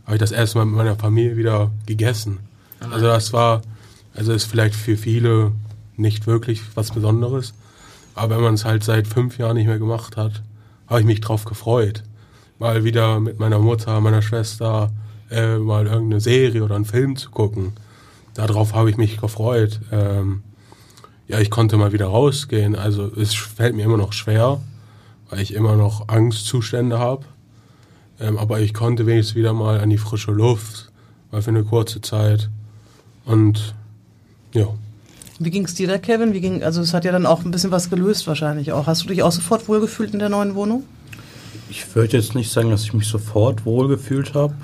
habe 0.04 0.16
ich 0.16 0.20
das 0.20 0.32
erste 0.32 0.58
Mal 0.58 0.66
mit 0.66 0.74
meiner 0.74 0.96
Familie 0.96 1.36
wieder 1.36 1.70
gegessen. 1.86 2.40
Also 2.90 3.06
das 3.06 3.32
war, 3.32 3.62
also 4.14 4.32
ist 4.32 4.44
vielleicht 4.44 4.74
für 4.74 4.96
viele 4.96 5.52
nicht 5.96 6.26
wirklich 6.26 6.60
was 6.74 6.90
Besonderes, 6.90 7.54
aber 8.16 8.36
wenn 8.36 8.42
man 8.42 8.54
es 8.54 8.64
halt 8.64 8.82
seit 8.82 9.06
fünf 9.06 9.38
Jahren 9.38 9.56
nicht 9.56 9.68
mehr 9.68 9.78
gemacht 9.78 10.16
hat, 10.16 10.42
habe 10.88 11.00
ich 11.00 11.06
mich 11.06 11.20
drauf 11.20 11.44
gefreut. 11.44 12.02
Mal 12.58 12.82
wieder 12.82 13.20
mit 13.20 13.38
meiner 13.38 13.60
Mutter, 13.60 14.00
meiner 14.00 14.22
Schwester, 14.22 14.90
äh, 15.30 15.56
mal 15.56 15.86
irgendeine 15.86 16.20
Serie 16.20 16.64
oder 16.64 16.74
einen 16.74 16.84
Film 16.84 17.14
zu 17.14 17.30
gucken. 17.30 17.74
Darauf 18.34 18.74
habe 18.74 18.90
ich 18.90 18.96
mich 18.96 19.20
gefreut. 19.20 19.80
Ähm, 19.92 20.42
ja, 21.26 21.38
ich 21.38 21.50
konnte 21.50 21.76
mal 21.76 21.92
wieder 21.92 22.06
rausgehen. 22.06 22.76
Also 22.76 23.10
es 23.16 23.34
fällt 23.34 23.74
mir 23.74 23.84
immer 23.84 23.96
noch 23.96 24.12
schwer, 24.12 24.60
weil 25.30 25.40
ich 25.40 25.54
immer 25.54 25.76
noch 25.76 26.08
Angstzustände 26.08 26.98
habe. 26.98 27.24
Ähm, 28.20 28.38
aber 28.38 28.60
ich 28.60 28.74
konnte 28.74 29.06
wenigstens 29.06 29.36
wieder 29.36 29.52
mal 29.52 29.80
an 29.80 29.90
die 29.90 29.98
frische 29.98 30.32
Luft, 30.32 30.92
mal 31.30 31.42
für 31.42 31.50
eine 31.50 31.64
kurze 31.64 32.00
Zeit. 32.00 32.50
Und 33.24 33.74
ja. 34.52 34.66
Wie 35.38 35.50
ging 35.50 35.64
es 35.64 35.74
dir 35.74 35.88
da, 35.88 35.98
Kevin? 35.98 36.32
Wie 36.32 36.40
ging, 36.40 36.62
also 36.62 36.80
es 36.80 36.94
hat 36.94 37.04
ja 37.04 37.12
dann 37.12 37.26
auch 37.26 37.44
ein 37.44 37.50
bisschen 37.50 37.70
was 37.70 37.90
gelöst 37.90 38.26
wahrscheinlich 38.26 38.72
auch. 38.72 38.86
Hast 38.86 39.04
du 39.04 39.08
dich 39.08 39.22
auch 39.22 39.32
sofort 39.32 39.68
wohlgefühlt 39.68 40.12
in 40.12 40.18
der 40.18 40.28
neuen 40.28 40.54
Wohnung? 40.54 40.84
Ich 41.70 41.94
würde 41.94 42.16
jetzt 42.16 42.34
nicht 42.34 42.52
sagen, 42.52 42.70
dass 42.70 42.84
ich 42.84 42.94
mich 42.94 43.08
sofort 43.08 43.64
wohlgefühlt 43.64 44.34
habe, 44.34 44.54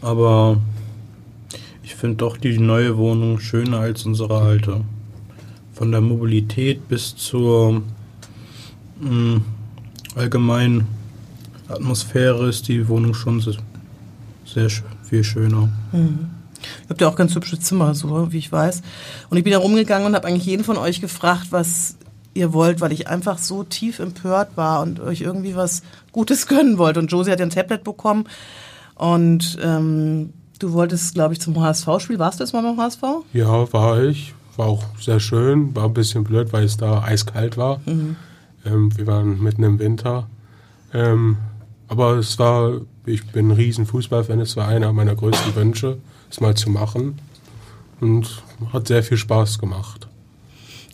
aber 0.00 0.58
ich 1.84 1.94
finde 1.94 2.16
doch 2.16 2.38
die 2.38 2.58
neue 2.58 2.96
Wohnung 2.96 3.38
schöner 3.38 3.80
als 3.80 4.06
unsere 4.06 4.40
alte. 4.40 4.80
Von 5.74 5.92
der 5.92 6.00
Mobilität 6.00 6.88
bis 6.88 7.14
zur 7.14 7.82
mh, 9.00 9.42
allgemeinen 10.16 10.86
Atmosphäre 11.68 12.48
ist 12.48 12.68
die 12.68 12.88
Wohnung 12.88 13.12
schon 13.12 13.40
sehr, 13.40 13.56
sehr 14.46 14.68
viel 15.02 15.22
schöner. 15.24 15.68
Mhm. 15.92 16.30
Ihr 16.84 16.88
habt 16.88 17.00
ja 17.02 17.08
auch 17.08 17.16
ganz 17.16 17.34
hübsche 17.34 17.58
Zimmer, 17.58 17.94
so 17.94 18.32
wie 18.32 18.38
ich 18.38 18.50
weiß. 18.50 18.80
Und 19.28 19.36
ich 19.36 19.44
bin 19.44 19.52
da 19.52 19.58
rumgegangen 19.58 20.06
und 20.06 20.14
habe 20.14 20.26
eigentlich 20.26 20.46
jeden 20.46 20.64
von 20.64 20.78
euch 20.78 21.02
gefragt, 21.02 21.48
was 21.50 21.96
ihr 22.32 22.54
wollt, 22.54 22.80
weil 22.80 22.92
ich 22.92 23.08
einfach 23.08 23.36
so 23.36 23.62
tief 23.62 23.98
empört 23.98 24.56
war 24.56 24.80
und 24.80 25.00
euch 25.00 25.20
irgendwie 25.20 25.54
was 25.54 25.82
Gutes 26.12 26.46
gönnen 26.48 26.78
wollte. 26.78 27.00
Und 27.00 27.12
Josie 27.12 27.30
hat 27.30 27.40
ja 27.40 27.46
ein 27.46 27.50
Tablet 27.50 27.84
bekommen 27.84 28.24
und 28.94 29.58
ähm, 29.62 30.32
du 30.64 30.72
wolltest, 30.72 31.14
glaube 31.14 31.34
ich, 31.34 31.40
zum 31.40 31.60
HSV-Spiel. 31.60 32.18
Warst 32.18 32.40
du 32.40 32.44
jetzt 32.44 32.52
mal 32.52 32.62
beim 32.62 32.78
HSV? 32.78 33.02
Ja, 33.32 33.72
war 33.72 34.02
ich. 34.02 34.34
War 34.56 34.66
auch 34.66 34.84
sehr 34.98 35.20
schön. 35.20 35.74
War 35.76 35.84
ein 35.84 35.94
bisschen 35.94 36.24
blöd, 36.24 36.52
weil 36.52 36.64
es 36.64 36.76
da 36.76 37.02
eiskalt 37.02 37.56
war. 37.56 37.80
Mhm. 37.84 38.16
Ähm, 38.64 38.96
wir 38.96 39.06
waren 39.06 39.42
mitten 39.42 39.62
im 39.62 39.78
Winter. 39.78 40.26
Ähm, 40.92 41.36
aber 41.88 42.16
es 42.16 42.38
war, 42.38 42.80
ich 43.04 43.26
bin 43.26 43.48
ein 43.48 43.52
riesen 43.52 43.84
Fußballfan, 43.84 44.40
es 44.40 44.56
war 44.56 44.68
einer 44.68 44.92
meiner 44.92 45.14
größten 45.14 45.54
Wünsche, 45.54 45.98
es 46.30 46.40
mal 46.40 46.54
zu 46.54 46.70
machen. 46.70 47.18
Und 48.00 48.42
hat 48.72 48.88
sehr 48.88 49.02
viel 49.02 49.16
Spaß 49.18 49.58
gemacht. 49.58 50.03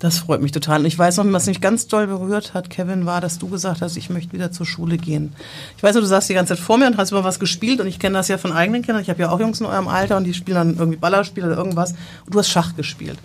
Das 0.00 0.20
freut 0.20 0.40
mich 0.40 0.50
total. 0.50 0.80
Und 0.80 0.86
ich 0.86 0.98
weiß 0.98 1.18
noch, 1.18 1.30
was 1.30 1.46
mich 1.46 1.60
ganz 1.60 1.86
doll 1.86 2.06
berührt 2.06 2.54
hat, 2.54 2.70
Kevin, 2.70 3.04
war, 3.04 3.20
dass 3.20 3.38
du 3.38 3.48
gesagt 3.48 3.82
hast, 3.82 3.98
ich 3.98 4.08
möchte 4.08 4.32
wieder 4.32 4.50
zur 4.50 4.64
Schule 4.64 4.96
gehen. 4.96 5.34
Ich 5.76 5.82
weiß 5.82 5.94
du 5.94 6.02
saßt 6.02 6.30
die 6.30 6.34
ganze 6.34 6.56
Zeit 6.56 6.64
vor 6.64 6.78
mir 6.78 6.86
und 6.86 6.96
hast 6.96 7.12
immer 7.12 7.22
was 7.22 7.38
gespielt 7.38 7.82
und 7.82 7.86
ich 7.86 7.98
kenne 7.98 8.16
das 8.16 8.28
ja 8.28 8.38
von 8.38 8.50
eigenen 8.50 8.80
Kindern. 8.80 9.02
Ich 9.02 9.10
habe 9.10 9.20
ja 9.20 9.30
auch 9.30 9.38
Jungs 9.38 9.60
in 9.60 9.66
eurem 9.66 9.88
Alter 9.88 10.16
und 10.16 10.24
die 10.24 10.32
spielen 10.32 10.54
dann 10.54 10.76
irgendwie 10.78 10.96
Ballerspiel 10.96 11.44
oder 11.44 11.58
irgendwas. 11.58 11.92
Und 12.24 12.34
du 12.34 12.38
hast 12.38 12.48
Schach 12.48 12.74
gespielt. 12.76 13.18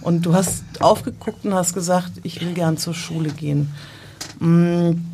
Und 0.00 0.24
du 0.24 0.32
hast 0.32 0.64
aufgeguckt 0.80 1.44
und 1.44 1.52
hast 1.52 1.74
gesagt, 1.74 2.12
ich 2.22 2.40
will 2.40 2.54
gern 2.54 2.78
zur 2.78 2.94
Schule 2.94 3.28
gehen. 3.28 3.74
Hm, 4.38 5.04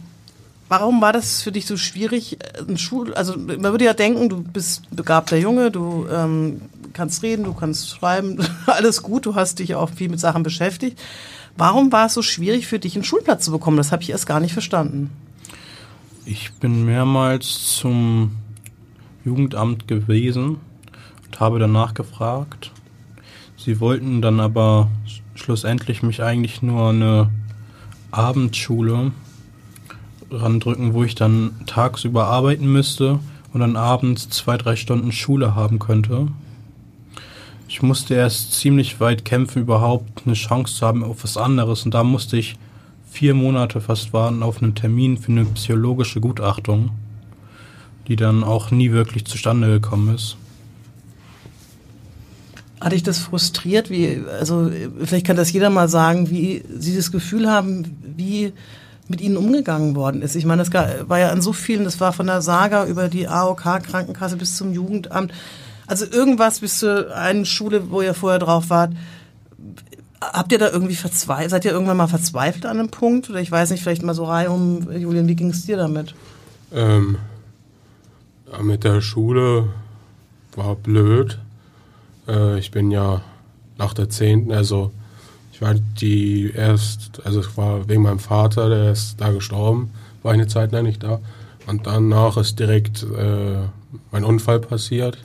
warum 0.69 1.01
war 1.01 1.13
das 1.13 1.43
für 1.43 1.51
dich 1.51 1.67
so 1.67 1.77
schwierig? 1.77 2.39
Ein 2.69 2.79
Schul 2.79 3.13
also 3.15 3.37
man 3.37 3.61
würde 3.61 3.87
ja 3.87 3.95
denken, 3.95 4.29
du 4.29 4.41
bist 4.41 4.83
begabter 4.95 5.37
Junge, 5.37 5.73
du 5.73 6.07
ähm, 6.13 6.61
kannst 6.93 7.23
reden, 7.23 7.45
du 7.45 7.55
kannst 7.55 7.91
schreiben, 7.91 8.39
alles 8.67 9.03
gut, 9.03 9.27
du 9.27 9.35
hast 9.35 9.59
dich 9.59 9.75
auch 9.75 9.91
viel 9.91 10.09
mit 10.09 10.21
Sachen 10.21 10.43
beschäftigt. 10.43 10.99
Warum 11.57 11.93
war 11.93 12.07
es 12.07 12.15
so 12.15 12.23
schwierig 12.23 12.67
für 12.67 12.79
dich, 12.79 12.95
einen 12.95 13.05
Schulplatz 13.05 13.45
zu 13.45 13.51
bekommen? 13.51 13.77
Das 13.77 13.93
habe 13.93 14.03
ich 14.03 14.11
erst 14.11 14.27
gar 14.27 14.41
nicht 14.41 14.53
verstanden. 14.53 15.11
Ich 16.25 16.53
bin 16.55 16.85
mehrmals 16.85 17.77
zum 17.77 18.33
Jugendamt 19.25 19.89
gewesen 19.89 20.57
und 21.25 21.41
habe 21.41 21.59
danach 21.59 21.95
gefragt. 21.95 22.71
Sie 23.57 23.81
wollten 23.81 24.23
dann 24.23 24.41
aber 24.41 24.91
schlussendlich 25.35 26.03
mich 26.03 26.23
eigentlich 26.23 26.63
nur 26.63 26.91
eine 26.91 27.31
Abendschule 28.11 29.13
randrücken, 30.31 30.95
wo 30.95 31.05
ich 31.05 31.15
dann 31.15 31.53
tagsüber 31.67 32.27
arbeiten 32.27 32.71
müsste 32.71 33.19
und 33.53 33.61
dann 33.61 33.77
abends 33.77 34.29
zwei, 34.31 34.57
drei 34.57 34.77
Stunden 34.77 35.13
Schule 35.13 35.55
haben 35.55 35.79
könnte. 35.79 36.29
Ich 37.69 37.83
musste 37.83 38.15
erst 38.15 38.53
ziemlich 38.53 39.01
weit 39.01 39.25
kämpfen, 39.25 39.63
überhaupt 39.63 40.23
eine 40.27 40.35
Chance 40.35 40.75
zu 40.77 40.87
haben 40.87 41.03
auf 41.03 41.25
was 41.25 41.37
anderes. 41.37 41.85
Und 41.85 41.95
da 41.95 42.05
musste 42.05 42.37
ich 42.37 42.57
vier 43.11 43.35
Monate 43.35 43.81
fast 43.81 44.13
warten 44.13 44.43
auf 44.43 44.63
einen 44.63 44.75
Termin 44.75 45.19
für 45.19 45.33
eine 45.33 45.45
psychologische 45.45 46.21
Gutachtung, 46.21 46.91
die 48.09 48.17
dann 48.17 48.45
auch 48.45 48.71
nie 48.71 48.93
wirklich 48.93 49.25
zustande 49.27 49.69
gekommen 49.69 50.15
ist. 50.15 50.37
Hat 52.81 52.93
dich 52.93 53.03
das 53.03 53.19
frustriert? 53.19 53.91
Wie, 53.91 54.23
also 54.39 54.71
vielleicht 55.05 55.27
kann 55.27 55.37
das 55.37 55.53
jeder 55.53 55.71
mal 55.71 55.89
sagen, 55.89 56.31
wie 56.31 56.65
Sie 56.79 56.97
das 56.97 57.13
Gefühl 57.13 57.49
haben, 57.49 57.97
wie 58.17 58.53
mit 59.09 59.21
ihnen 59.21 59.37
umgegangen 59.37 59.95
worden 59.95 60.23
ist. 60.23 60.35
Ich 60.35 60.47
meine, 60.47 60.65
das 60.65 60.73
war 60.73 61.19
ja 61.19 61.29
an 61.31 61.43
so 61.43 61.53
vielen, 61.53 61.85
das 61.85 62.01
war 62.01 62.13
von 62.13 62.27
der 62.27 62.43
Saga 62.43 62.87
über 62.87 63.09
die 63.09 63.29
AOK-Krankenkasse 63.29 64.37
bis 64.37 64.57
zum 64.57 64.73
Jugendamt. 64.73 65.33
Also 65.87 66.07
irgendwas 66.07 66.61
bis 66.61 66.79
zu 66.79 67.15
einer 67.15 67.45
Schule, 67.45 67.91
wo 67.91 68.03
ihr 68.03 68.15
vorher 68.15 68.39
drauf 68.39 68.71
wart. 68.71 68.93
Habt 70.21 70.53
ihr 70.53 70.59
da 70.59 70.71
irgendwie 70.71 70.95
verzweifelt? 70.95 71.51
Seid 71.51 71.65
ihr 71.65 71.73
irgendwann 71.73 71.97
mal 71.97 72.07
verzweifelt 72.07 72.65
an 72.67 72.79
einem 72.79 72.91
Punkt? 72.91 73.29
Oder 73.29 73.41
ich 73.41 73.51
weiß 73.51 73.71
nicht, 73.71 73.83
vielleicht 73.83 74.03
mal 74.03 74.15
so 74.15 74.25
reihum, 74.25 74.89
Julian, 74.93 75.27
wie 75.27 75.35
ging 75.35 75.51
es 75.51 75.67
dir 75.67 75.77
damit? 75.77 76.15
Ähm, 76.73 77.19
mit 78.63 78.85
der 78.85 79.01
Schule 79.01 79.71
war 80.55 80.77
blöd. 80.77 81.39
Äh, 82.29 82.59
ich 82.59 82.71
bin 82.71 82.91
ja 82.91 83.23
nach 83.79 83.95
der 83.95 84.09
10., 84.09 84.53
also 84.53 84.93
ich 85.53 85.61
war 85.61 85.75
die 85.75 86.53
erst, 86.55 87.25
also 87.25 87.41
es 87.41 87.57
war 87.57 87.89
wegen 87.89 88.03
meinem 88.03 88.19
Vater, 88.19 88.69
der 88.69 88.93
ist 88.93 89.21
da 89.21 89.31
gestorben, 89.31 89.91
war 90.23 90.33
ich 90.33 90.41
eine 90.41 90.49
Zeit 90.49 90.73
lang 90.73 90.85
nicht 90.85 91.03
da. 91.03 91.21
Und 91.67 91.87
danach 91.87 92.37
ist 92.37 92.59
direkt 92.59 93.03
äh, 93.03 93.59
mein 94.11 94.25
Unfall 94.25 94.61
passiert. 94.61 95.19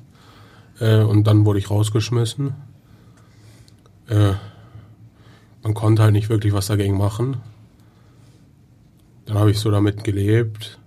Äh, 0.80 1.02
und 1.02 1.26
dann 1.26 1.46
wurde 1.46 1.60
ich 1.60 1.70
rausgeschmissen. 1.70 2.54
Äh, 4.08 4.34
man 5.63 5.74
konnte 5.74 6.04
halt 6.04 6.13
nicht 6.13 6.30
wirklich 6.30 6.54
was 6.54 6.68
dagegen 6.68 6.98
machen. 6.98 7.38
Dann 9.26 9.38
habe 9.38 9.52
ich 9.52 9.60
so 9.60 9.70
damit 9.72 10.04
gelebt. 10.04 10.80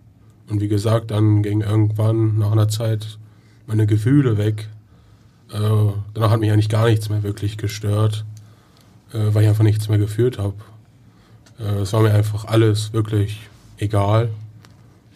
Und 0.48 0.61
wie 0.61 0.68
gesagt, 0.68 1.11
dann 1.11 1.42
ging 1.42 1.61
irgendwann 1.61 2.38
nach 2.38 2.53
einer 2.53 2.68
Zeit 2.68 3.18
meine 3.66 3.87
Gefühle 3.87 4.37
weg. 4.38 4.68
Äh, 5.53 5.59
danach 6.14 6.31
hat 6.31 6.40
mich 6.40 6.50
eigentlich 6.50 6.68
gar 6.68 6.87
nichts 6.87 7.09
mehr 7.09 7.22
wirklich 7.22 7.59
gestört, 7.59 8.24
äh, 9.12 9.35
weil 9.35 9.42
ich 9.42 9.48
einfach 9.48 9.64
nichts 9.64 9.88
mehr 9.88 9.98
gefühlt 9.98 10.38
habe. 10.38 10.55
Äh, 11.59 11.81
es 11.81 11.92
war 11.92 12.00
mir 12.00 12.14
einfach 12.14 12.46
alles 12.46 12.92
wirklich 12.92 13.48
egal. 13.79 14.31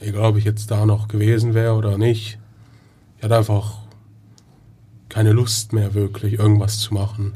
Egal, 0.01 0.25
ob 0.25 0.37
ich 0.37 0.45
jetzt 0.45 0.71
da 0.71 0.87
noch 0.87 1.09
gewesen 1.09 1.55
wäre 1.55 1.75
oder 1.75 1.97
nicht. 1.99 2.39
Ich 3.17 3.25
hatte 3.25 3.37
einfach 3.37 3.79
keine 5.15 5.31
Lust 5.31 5.73
mehr 5.73 5.95
wirklich, 5.95 6.35
irgendwas 6.35 6.81
zu 6.81 6.93
machen. 6.93 7.33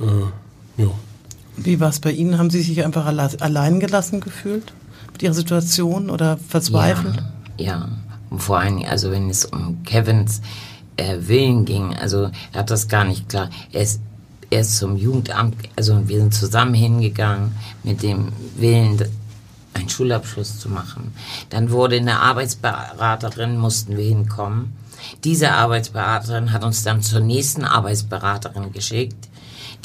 Äh, 0.00 0.82
ja. 0.82 0.90
Wie 1.56 1.80
war 1.80 1.88
es 1.88 1.98
bei 1.98 2.12
Ihnen? 2.12 2.38
Haben 2.38 2.50
Sie 2.50 2.62
sich 2.62 2.84
einfach 2.84 3.04
alle 3.04 3.28
allein 3.40 3.80
gelassen 3.80 4.20
gefühlt 4.20 4.72
mit 5.12 5.22
Ihrer 5.22 5.34
Situation 5.34 6.08
oder 6.08 6.38
verzweifelt? 6.48 7.16
Ja, 7.58 7.64
ja. 7.66 7.88
Und 8.30 8.38
vor 8.40 8.58
allem, 8.58 8.84
also 8.88 9.10
wenn 9.10 9.28
es 9.28 9.44
um 9.44 9.82
Kevins 9.82 10.40
äh, 10.96 11.16
Willen 11.20 11.64
ging, 11.64 11.96
also 11.96 12.30
er 12.52 12.60
hat 12.60 12.70
das 12.70 12.86
gar 12.86 13.04
nicht 13.04 13.28
klar. 13.28 13.50
Er 13.72 13.82
ist, 13.82 14.00
er 14.50 14.60
ist 14.60 14.76
zum 14.76 14.96
Jugendamt, 14.96 15.56
also 15.74 16.08
wir 16.08 16.20
sind 16.20 16.32
zusammen 16.32 16.74
hingegangen 16.74 17.56
mit 17.82 18.04
dem 18.04 18.28
Willen, 18.56 19.02
einen 19.74 19.88
Schulabschluss 19.88 20.60
zu 20.60 20.68
machen. 20.68 21.12
Dann 21.50 21.72
wurde 21.72 21.96
eine 21.96 22.20
Arbeitsberaterin, 22.20 23.58
mussten 23.58 23.96
wir 23.96 24.04
hinkommen 24.04 24.72
diese 25.24 25.52
Arbeitsberaterin 25.52 26.52
hat 26.52 26.64
uns 26.64 26.82
dann 26.82 27.02
zur 27.02 27.20
nächsten 27.20 27.64
Arbeitsberaterin 27.64 28.72
geschickt, 28.72 29.28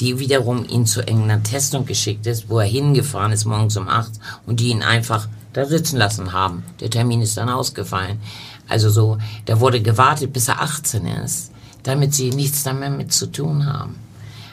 die 0.00 0.18
wiederum 0.18 0.66
ihn 0.66 0.86
zu 0.86 1.00
irgendeiner 1.00 1.42
Testung 1.42 1.84
geschickt 1.86 2.26
ist, 2.26 2.48
wo 2.48 2.58
er 2.58 2.66
hingefahren 2.66 3.32
ist 3.32 3.44
morgens 3.44 3.76
um 3.76 3.88
acht 3.88 4.12
und 4.46 4.60
die 4.60 4.68
ihn 4.68 4.82
einfach 4.82 5.28
da 5.52 5.66
sitzen 5.66 5.96
lassen 5.96 6.32
haben. 6.32 6.64
Der 6.80 6.90
Termin 6.90 7.22
ist 7.22 7.36
dann 7.36 7.48
ausgefallen. 7.48 8.20
Also 8.68 8.88
so, 8.88 9.18
da 9.46 9.60
wurde 9.60 9.82
gewartet, 9.82 10.32
bis 10.32 10.48
er 10.48 10.62
18 10.62 11.06
ist, 11.06 11.50
damit 11.82 12.14
sie 12.14 12.30
nichts 12.30 12.62
damit 12.62 12.96
mit 12.96 13.12
zu 13.12 13.26
tun 13.26 13.66
haben. 13.66 13.96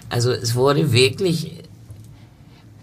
Also 0.10 0.32
es 0.32 0.56
wurde 0.56 0.92
wirklich 0.92 1.64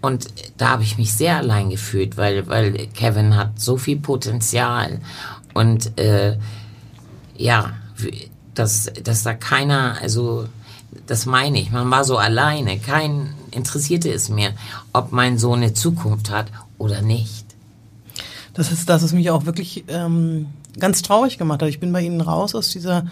und 0.01 0.27
da 0.57 0.69
habe 0.69 0.83
ich 0.83 0.99
mich 0.99 1.13
sehr 1.13 1.37
allein 1.37 1.71
gefühlt, 1.71 2.15
weil, 2.15 2.47
weil 2.47 2.87
Kevin 2.93 3.35
hat 3.35 3.59
so 3.59 3.75
viel 3.77 3.97
Potenzial 3.97 4.99
Und 5.55 5.97
äh, 5.97 6.37
ja, 7.37 7.73
dass, 8.53 8.91
dass 9.03 9.23
da 9.23 9.33
keiner, 9.33 9.97
also 10.01 10.47
das 11.07 11.25
meine 11.25 11.59
ich, 11.59 11.71
man 11.71 11.89
war 11.91 12.03
so 12.03 12.17
alleine, 12.17 12.79
kein 12.79 13.33
interessierte 13.51 14.11
es 14.11 14.29
mehr, 14.29 14.51
ob 14.93 15.11
mein 15.11 15.37
Sohn 15.37 15.59
eine 15.59 15.73
Zukunft 15.73 16.29
hat 16.29 16.47
oder 16.77 17.01
nicht. 17.01 17.45
Das 18.53 18.71
ist, 18.71 18.89
das 18.89 19.03
ist 19.03 19.13
mich 19.13 19.29
auch 19.31 19.45
wirklich 19.45 19.83
ähm, 19.87 20.47
ganz 20.79 21.01
traurig 21.01 21.37
gemacht 21.37 21.61
hat. 21.61 21.69
Ich 21.69 21.79
bin 21.79 21.91
bei 21.91 22.01
Ihnen 22.01 22.21
raus 22.21 22.55
aus 22.55 22.69
dieser 22.69 23.05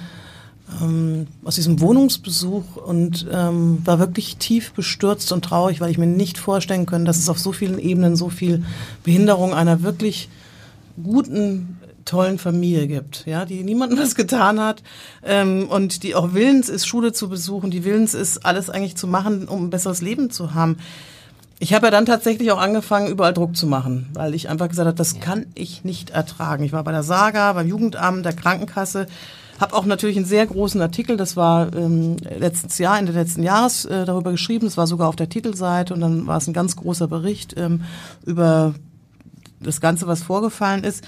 ähm, 0.82 1.28
aus 1.44 1.56
diesem 1.56 1.82
Wohnungsbesuch 1.82 2.78
und 2.78 3.28
ähm, 3.32 3.82
war 3.84 4.00
wirklich 4.00 4.38
tief 4.38 4.72
bestürzt 4.74 5.32
und 5.32 5.44
traurig, 5.44 5.82
weil 5.82 5.92
ich 5.92 5.98
mir 5.98 6.08
nicht 6.08 6.38
vorstellen 6.38 6.86
können, 6.86 7.06
dass 7.06 7.18
es 7.18 7.30
auf 7.30 7.40
so 7.40 7.52
vielen 7.52 7.80
Ebenen 7.80 8.16
so 8.16 8.30
viel 8.30 8.64
Behinderung 9.04 9.54
einer 9.54 9.84
wirklich 9.84 10.30
guten 11.02 11.80
tollen 12.06 12.38
Familie 12.38 12.88
gibt, 12.88 13.26
ja, 13.26 13.46
die 13.46 13.64
niemandem 13.64 14.00
was 14.04 14.16
getan 14.16 14.60
hat 14.60 14.84
ähm, 15.24 15.68
und 15.70 16.04
die 16.04 16.16
auch 16.16 16.34
willens 16.34 16.70
ist, 16.70 16.86
Schule 16.86 17.14
zu 17.14 17.30
besuchen, 17.30 17.72
die 17.72 17.84
willens 17.84 18.14
ist, 18.14 18.46
alles 18.46 18.70
eigentlich 18.70 18.96
zu 18.96 19.08
machen, 19.08 19.48
um 19.48 19.66
ein 19.66 19.70
besseres 19.70 20.02
Leben 20.02 20.30
zu 20.30 20.54
haben. 20.54 20.78
Ich 21.60 21.74
habe 21.74 21.88
ja 21.88 21.92
dann 21.92 22.06
tatsächlich 22.06 22.52
auch 22.52 22.60
angefangen, 22.60 23.08
überall 23.08 23.34
Druck 23.34 23.56
zu 23.56 23.68
machen, 23.68 24.10
weil 24.14 24.34
ich 24.34 24.50
einfach 24.50 24.68
gesagt 24.68 24.88
habe, 24.88 24.98
das 24.98 25.14
ja. 25.14 25.20
kann 25.20 25.46
ich 25.56 25.86
nicht 25.86 26.10
ertragen. 26.10 26.64
Ich 26.64 26.74
war 26.74 26.84
bei 26.84 26.92
der 26.92 27.04
Saga, 27.04 27.54
beim 27.54 27.68
Jugendamt, 27.68 28.26
der 28.26 28.34
Krankenkasse, 28.34 29.08
habe 29.60 29.76
auch 29.76 29.86
natürlich 29.86 30.18
einen 30.18 30.26
sehr 30.26 30.46
großen 30.46 30.82
Artikel, 30.82 31.16
das 31.16 31.38
war 31.38 31.74
ähm, 31.74 32.18
letztes 32.38 32.80
Jahr, 32.80 32.98
Ende 32.98 33.14
letzten 33.14 33.44
Jahres 33.44 33.86
äh, 33.86 34.04
darüber 34.04 34.32
geschrieben, 34.32 34.66
das 34.66 34.78
war 34.78 34.88
sogar 34.88 35.08
auf 35.08 35.16
der 35.16 35.30
Titelseite 35.30 35.94
und 35.94 36.02
dann 36.02 36.28
war 36.28 36.38
es 36.38 36.48
ein 36.48 36.54
ganz 36.54 36.76
großer 36.76 37.08
Bericht 37.08 37.56
ähm, 37.58 37.84
über 38.26 38.74
das 39.62 39.80
Ganze, 39.80 40.08
was 40.08 40.24
vorgefallen 40.24 40.84
ist. 40.84 41.04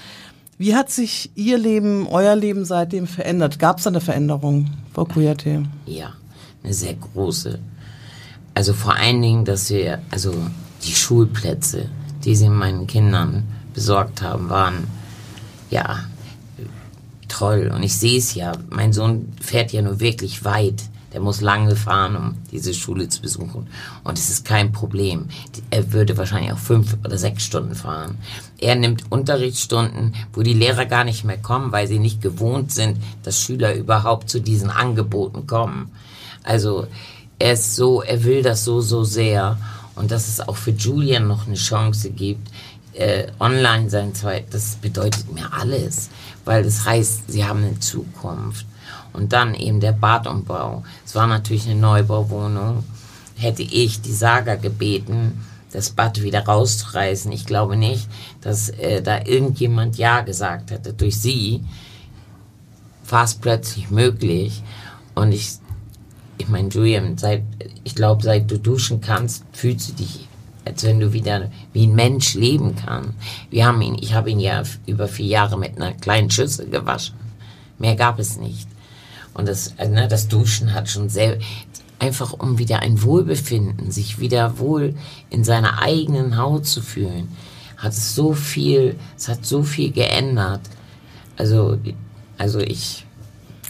Wie 0.58 0.74
hat 0.74 0.90
sich 0.90 1.30
Ihr 1.34 1.58
Leben, 1.58 2.06
euer 2.06 2.34
Leben 2.34 2.64
seitdem 2.64 3.06
verändert? 3.06 3.58
Gab 3.58 3.78
es 3.78 3.86
eine 3.86 4.00
Veränderung, 4.00 4.70
Frau 4.94 5.04
Kuyate? 5.04 5.64
Ja, 5.84 6.14
eine 6.62 6.72
sehr 6.72 6.94
große. 6.94 7.58
Also 8.54 8.72
vor 8.72 8.94
allen 8.94 9.20
Dingen, 9.20 9.44
dass 9.44 9.68
wir, 9.68 10.00
also 10.10 10.34
die 10.82 10.94
Schulplätze, 10.94 11.90
die 12.24 12.34
sie 12.34 12.48
meinen 12.48 12.86
Kindern 12.86 13.44
besorgt 13.74 14.22
haben, 14.22 14.48
waren 14.48 14.86
ja 15.68 16.04
toll. 17.28 17.70
Und 17.74 17.82
ich 17.82 17.98
sehe 17.98 18.18
es 18.18 18.34
ja, 18.34 18.52
mein 18.70 18.94
Sohn 18.94 19.32
fährt 19.42 19.72
ja 19.72 19.82
nur 19.82 20.00
wirklich 20.00 20.44
weit 20.44 20.84
der 21.16 21.22
muss 21.22 21.40
lange 21.40 21.76
fahren, 21.76 22.14
um 22.14 22.34
diese 22.52 22.74
Schule 22.74 23.08
zu 23.08 23.22
besuchen. 23.22 23.68
Und 24.04 24.18
es 24.18 24.28
ist 24.28 24.44
kein 24.44 24.70
Problem. 24.70 25.28
Er 25.70 25.94
würde 25.94 26.18
wahrscheinlich 26.18 26.52
auch 26.52 26.58
fünf 26.58 26.94
oder 27.02 27.16
sechs 27.16 27.42
Stunden 27.42 27.74
fahren. 27.74 28.18
Er 28.58 28.74
nimmt 28.74 29.10
Unterrichtsstunden, 29.10 30.14
wo 30.34 30.42
die 30.42 30.52
Lehrer 30.52 30.84
gar 30.84 31.04
nicht 31.04 31.24
mehr 31.24 31.38
kommen, 31.38 31.72
weil 31.72 31.88
sie 31.88 32.00
nicht 32.00 32.20
gewohnt 32.20 32.70
sind, 32.70 32.98
dass 33.22 33.40
Schüler 33.40 33.74
überhaupt 33.74 34.28
zu 34.28 34.42
diesen 34.42 34.68
Angeboten 34.68 35.46
kommen. 35.46 35.90
Also 36.42 36.86
er 37.38 37.54
ist 37.54 37.76
so, 37.76 38.02
er 38.02 38.22
will 38.24 38.42
das 38.42 38.64
so, 38.64 38.82
so 38.82 39.02
sehr. 39.02 39.56
Und 39.94 40.10
dass 40.10 40.28
es 40.28 40.46
auch 40.46 40.56
für 40.56 40.72
Julian 40.72 41.28
noch 41.28 41.46
eine 41.46 41.56
Chance 41.56 42.10
gibt, 42.10 42.50
äh, 42.92 43.28
online 43.40 43.88
sein 43.88 44.14
zweit, 44.14 44.52
das 44.52 44.76
bedeutet 44.76 45.32
mir 45.32 45.50
alles. 45.50 46.10
Weil 46.44 46.62
das 46.62 46.84
heißt, 46.84 47.22
sie 47.28 47.46
haben 47.46 47.64
eine 47.64 47.80
Zukunft. 47.80 48.66
Und 49.16 49.32
dann 49.32 49.54
eben 49.54 49.80
der 49.80 49.92
Badumbau. 49.92 50.84
Es 51.04 51.14
war 51.14 51.26
natürlich 51.26 51.66
eine 51.66 51.80
Neubauwohnung. 51.80 52.84
Hätte 53.36 53.62
ich 53.62 54.00
die 54.02 54.12
Saga 54.12 54.56
gebeten, 54.56 55.44
das 55.72 55.90
Bad 55.90 56.22
wieder 56.22 56.44
rauszureißen. 56.44 57.32
Ich 57.32 57.46
glaube 57.46 57.76
nicht, 57.76 58.08
dass 58.40 58.68
äh, 58.70 59.02
da 59.02 59.24
irgendjemand 59.24 59.98
Ja 59.98 60.20
gesagt 60.20 60.70
hätte. 60.70 60.92
Durch 60.92 61.18
sie 61.18 61.64
war 63.08 63.24
es 63.24 63.34
plötzlich 63.34 63.90
möglich. 63.90 64.62
Und 65.14 65.32
ich, 65.32 65.58
ich 66.38 66.48
meine, 66.48 66.68
Julian, 66.68 67.18
seit, 67.18 67.42
ich 67.84 67.94
glaube, 67.94 68.22
seit 68.22 68.50
du 68.50 68.58
duschen 68.58 69.00
kannst, 69.00 69.44
fühlst 69.52 69.90
du 69.90 69.92
dich, 69.94 70.28
als 70.64 70.84
wenn 70.84 71.00
du 71.00 71.12
wieder 71.12 71.50
wie 71.72 71.86
ein 71.86 71.94
Mensch 71.94 72.34
leben 72.34 72.76
kannst. 72.76 73.12
Wir 73.50 73.66
haben 73.66 73.80
ihn, 73.82 73.96
ich 74.00 74.14
habe 74.14 74.30
ihn 74.30 74.40
ja 74.40 74.62
über 74.86 75.08
vier 75.08 75.26
Jahre 75.26 75.58
mit 75.58 75.76
einer 75.76 75.92
kleinen 75.92 76.30
Schüssel 76.30 76.68
gewaschen. 76.68 77.16
Mehr 77.78 77.96
gab 77.96 78.18
es 78.18 78.36
nicht. 78.38 78.66
Und 79.36 79.46
das, 79.48 79.74
äh, 79.76 79.86
ne, 79.86 80.08
das 80.08 80.26
Duschen 80.28 80.72
hat 80.72 80.88
schon 80.88 81.10
sehr, 81.10 81.36
einfach 81.98 82.32
um 82.32 82.58
wieder 82.58 82.80
ein 82.80 83.02
Wohlbefinden, 83.02 83.90
sich 83.90 84.18
wieder 84.18 84.58
wohl 84.58 84.94
in 85.28 85.44
seiner 85.44 85.82
eigenen 85.82 86.38
Haut 86.38 86.64
zu 86.66 86.80
fühlen, 86.80 87.28
hat 87.76 87.92
es 87.92 88.14
so 88.14 88.32
viel, 88.32 88.96
es 89.16 89.28
hat 89.28 89.44
so 89.44 89.62
viel 89.62 89.92
geändert. 89.92 90.62
Also, 91.36 91.76
also 92.38 92.60
ich. 92.60 93.04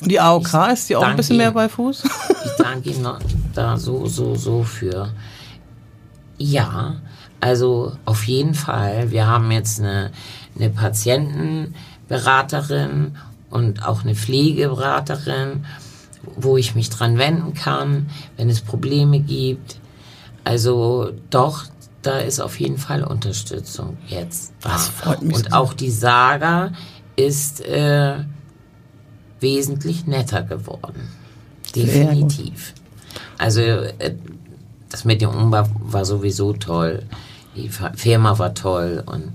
Und 0.00 0.12
die 0.12 0.20
AOK 0.20 0.54
ist 0.72 0.88
die 0.88 0.96
auch 0.96 1.02
ein 1.02 1.16
bisschen 1.16 1.38
mehr 1.38 1.50
bei 1.50 1.68
Fuß? 1.68 2.04
ich 2.44 2.52
danke 2.58 2.90
ihm 2.90 3.04
da 3.52 3.76
so, 3.76 4.06
so, 4.06 4.36
so 4.36 4.62
für. 4.62 5.10
Ja, 6.38 7.00
also 7.40 7.96
auf 8.04 8.22
jeden 8.24 8.54
Fall. 8.54 9.10
Wir 9.10 9.26
haben 9.26 9.50
jetzt 9.50 9.80
eine, 9.80 10.12
eine 10.54 10.70
Patientenberaterin 10.70 13.16
und 13.56 13.86
auch 13.86 14.04
eine 14.04 14.14
Pflegeberaterin, 14.14 15.64
wo 16.36 16.58
ich 16.58 16.74
mich 16.74 16.90
dran 16.90 17.16
wenden 17.16 17.54
kann, 17.54 18.10
wenn 18.36 18.50
es 18.50 18.60
Probleme 18.60 19.18
gibt. 19.20 19.78
Also 20.44 21.12
doch, 21.30 21.64
da 22.02 22.18
ist 22.18 22.38
auf 22.40 22.60
jeden 22.60 22.76
Fall 22.76 23.02
Unterstützung 23.02 23.96
jetzt. 24.06 24.52
Das 24.60 24.88
freut 24.88 25.22
mich. 25.22 25.36
Und 25.36 25.52
auch 25.54 25.72
die 25.72 25.90
Saga 25.90 26.72
ist 27.16 27.62
äh, 27.62 28.16
wesentlich 29.40 30.06
netter 30.06 30.42
geworden. 30.42 31.08
Definitiv. 31.74 32.74
Also 33.38 33.60
äh, 33.60 34.14
das 34.90 35.04
mit 35.06 35.22
dem 35.22 35.30
Umbau 35.30 35.64
war 35.80 36.04
sowieso 36.04 36.52
toll. 36.52 37.04
Die 37.56 37.70
Firma 37.70 38.38
war 38.38 38.52
toll 38.54 39.02
und 39.06 39.32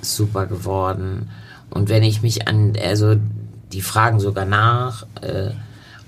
super 0.00 0.46
geworden. 0.46 1.28
Und 1.70 1.88
wenn 1.88 2.02
ich 2.02 2.22
mich 2.22 2.48
an, 2.48 2.74
also 2.82 3.16
die 3.72 3.82
fragen 3.82 4.20
sogar 4.20 4.46
nach, 4.46 5.06
äh, 5.20 5.50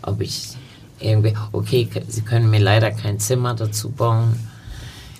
ob 0.03 0.21
ich 0.21 0.57
irgendwie, 0.99 1.35
okay, 1.53 1.89
sie 2.09 2.23
können 2.23 2.51
mir 2.51 2.61
leider 2.61 2.91
kein 2.91 3.19
Zimmer 3.19 3.55
dazu 3.55 3.91
bauen. 3.91 4.39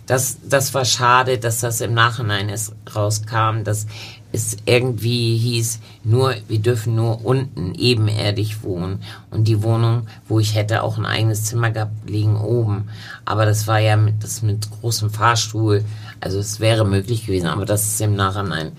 Das, 0.07 0.39
das 0.43 0.75
war 0.75 0.85
schade, 0.85 1.39
dass 1.39 1.61
das 1.61 1.81
im 1.81 1.95
Nachhinein 1.95 2.49
erst 2.49 2.75
rauskam, 2.95 3.63
dass 3.63 3.87
es 4.33 4.57
irgendwie 4.65 5.37
hieß, 5.37 5.81
nur, 6.05 6.35
wir 6.49 6.59
dürfen 6.59 6.95
nur 6.95 7.25
unten 7.25 7.75
ebenerdig 7.75 8.63
wohnen. 8.63 9.03
Und 9.31 9.49
die 9.49 9.63
Wohnung, 9.63 10.07
wo 10.29 10.41
ich 10.41 10.55
hätte 10.55 10.83
auch 10.83 10.99
ein 10.99 11.07
eigenes 11.07 11.45
Zimmer 11.45 11.71
gehabt, 11.71 12.09
liegen 12.09 12.37
oben. 12.37 12.89
Aber 13.25 13.45
das 13.45 13.67
war 13.67 13.79
ja 13.79 13.97
mit, 13.97 14.23
das 14.23 14.43
mit 14.43 14.69
großem 14.81 15.11
Fahrstuhl. 15.11 15.85
Also 16.21 16.39
es 16.39 16.61
wäre 16.61 16.85
möglich 16.85 17.27
gewesen, 17.27 17.47
aber 17.47 17.65
das 17.65 17.87
ist 17.87 18.01
im 18.01 18.15
Nachhinein 18.15 18.73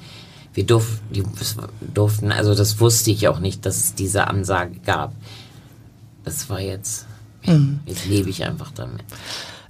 wir 0.54 0.66
durf, 0.66 1.00
die 1.10 1.24
durften, 1.94 2.32
also 2.32 2.56
das 2.56 2.80
wusste 2.80 3.12
ich 3.12 3.28
auch 3.28 3.40
nicht, 3.40 3.66
dass 3.66 3.78
es 3.78 3.96
diese 3.96 4.28
Ansage 4.28 4.80
gab. 4.86 5.14
Das 6.24 6.50
war 6.50 6.60
jetzt, 6.60 7.06
mhm. 7.46 7.80
jetzt 7.86 8.06
lebe 8.06 8.30
ich 8.30 8.44
einfach 8.44 8.72
damit. 8.72 9.04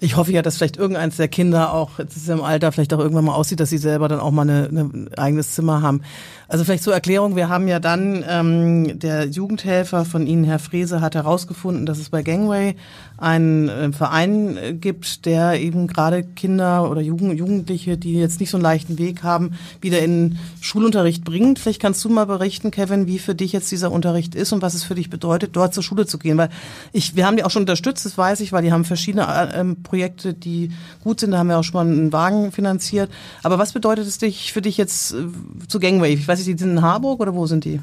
Ich 0.04 0.16
hoffe 0.16 0.32
ja, 0.32 0.42
dass 0.42 0.58
vielleicht 0.58 0.78
irgendeins 0.78 1.18
der 1.18 1.28
Kinder 1.28 1.76
auch, 1.76 2.00
jetzt 2.00 2.18
ist 2.18 2.28
im 2.28 2.42
Alter, 2.42 2.72
vielleicht 2.72 2.92
auch 2.96 3.00
irgendwann 3.00 3.26
mal 3.26 3.36
aussieht, 3.36 3.60
dass 3.60 3.70
sie 3.70 3.78
selber 3.78 4.08
dann 4.08 4.20
auch 4.20 4.32
mal 4.32 4.50
ein 4.50 5.14
eigenes 5.16 5.52
Zimmer 5.52 5.84
haben. 5.84 6.02
Also 6.48 6.64
vielleicht 6.64 6.84
zur 6.84 6.94
Erklärung, 6.94 7.36
wir 7.36 7.50
haben 7.50 7.68
ja 7.68 7.80
dann, 7.80 8.26
ähm, 8.28 9.00
der 9.00 9.28
Jugendhelfer 9.28 10.04
von 10.04 10.26
Ihnen, 10.26 10.44
Herr 10.44 10.58
Frese, 10.58 11.02
hat 11.02 11.14
herausgefunden, 11.14 11.86
dass 11.86 12.00
es 12.00 12.10
bei 12.10 12.24
Gangway 12.24 12.76
einen 13.18 13.70
äh, 13.70 13.92
Verein 13.94 14.80
gibt, 14.82 15.26
der 15.26 15.62
eben 15.62 15.86
gerade 15.86 16.24
Kinder 16.24 16.90
oder 16.90 17.00
Jugend, 17.00 17.38
Jugendliche, 17.38 17.96
die 17.96 18.16
jetzt 18.16 18.40
nicht 18.40 18.50
so 18.50 18.58
einen 18.58 18.64
leichten 18.64 18.98
Weg 18.98 19.22
haben, 19.22 19.52
wieder 19.80 20.00
in 20.00 20.40
Schulunterricht 20.60 21.24
bringt. 21.24 21.60
Vielleicht 21.60 21.82
kannst 21.82 22.04
du 22.04 22.10
mal 22.10 22.26
berichten, 22.26 22.72
Kevin, 22.72 23.08
wie 23.08 23.20
für 23.20 23.36
dich 23.36 23.54
jetzt 23.54 23.72
dieser 23.72 23.92
Unterricht 23.92 24.34
ist 24.34 24.52
und 24.52 24.64
was 24.64 24.74
es 24.74 24.84
für 24.84 24.96
dich 24.96 25.10
bedeutet, 25.12 25.56
dort 25.56 25.74
zur 25.76 25.84
Schule 25.84 26.08
zu 26.08 26.18
gehen. 26.18 26.38
Weil 26.38 26.50
ich, 26.92 27.16
wir 27.16 27.28
haben 27.28 27.38
die 27.38 27.44
auch 27.44 27.52
schon 27.52 27.62
unterstützt, 27.62 28.04
das 28.06 28.18
weiß 28.18 28.40
ich, 28.42 28.52
weil 28.52 28.64
die 28.64 28.74
haben 28.74 28.84
verschiedene 28.84 29.24
äh, 29.24 29.60
ähm, 29.60 29.78
Projekte, 29.92 30.34
die 30.34 30.72
gut 31.04 31.20
sind. 31.20 31.32
Da 31.32 31.40
haben 31.40 31.50
wir 31.50 31.60
auch 31.60 31.64
schon 31.64 31.74
mal 31.74 31.94
einen 31.94 32.14
Wagen 32.14 32.54
finanziert. 32.54 33.12
Aber 33.44 33.60
was 33.60 33.74
bedeutet 33.74 34.08
es 34.08 34.18
dich, 34.18 34.54
für 34.54 34.62
dich 34.62 34.78
jetzt 34.78 35.12
äh, 35.12 35.26
zu 35.68 35.82
Gangway? 35.82 36.14
Ich 36.14 36.26
weiß 36.26 36.40
nicht, 36.40 36.48
die 36.48 36.58
sind 36.58 36.78
in 36.78 36.82
Harburg 36.82 37.20
oder 37.20 37.36
wo 37.36 37.46
sind 37.46 37.66
die? 37.66 37.82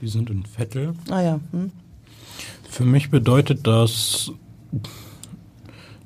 Die 0.00 0.06
sind 0.06 0.30
in 0.30 0.44
Vettel. 0.44 0.94
Ah 1.10 1.20
ja. 1.20 1.40
Hm. 1.50 1.72
Für 2.70 2.84
mich 2.84 3.10
bedeutet 3.10 3.66
das 3.66 4.30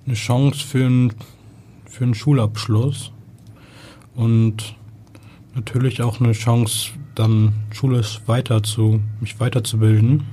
eine 0.07 0.15
Chance 0.15 0.67
für 0.67 0.87
einen, 0.87 1.13
für 1.85 2.05
einen 2.05 2.15
Schulabschluss 2.15 3.13
und 4.15 4.75
natürlich 5.55 6.01
auch 6.01 6.19
eine 6.19 6.33
Chance, 6.33 6.93
dann 7.15 7.53
schulisch 7.75 8.23
weiter 8.25 8.63
zu, 8.63 9.03
mich 9.21 9.39
weiterzubilden. 9.39 10.25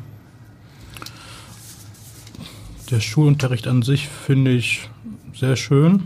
Der 2.90 3.02
Schulunterricht 3.02 3.68
an 3.68 3.82
sich 3.82 4.08
finde 4.08 4.52
ich 4.52 4.90
sehr 5.36 5.56
schön 5.56 6.04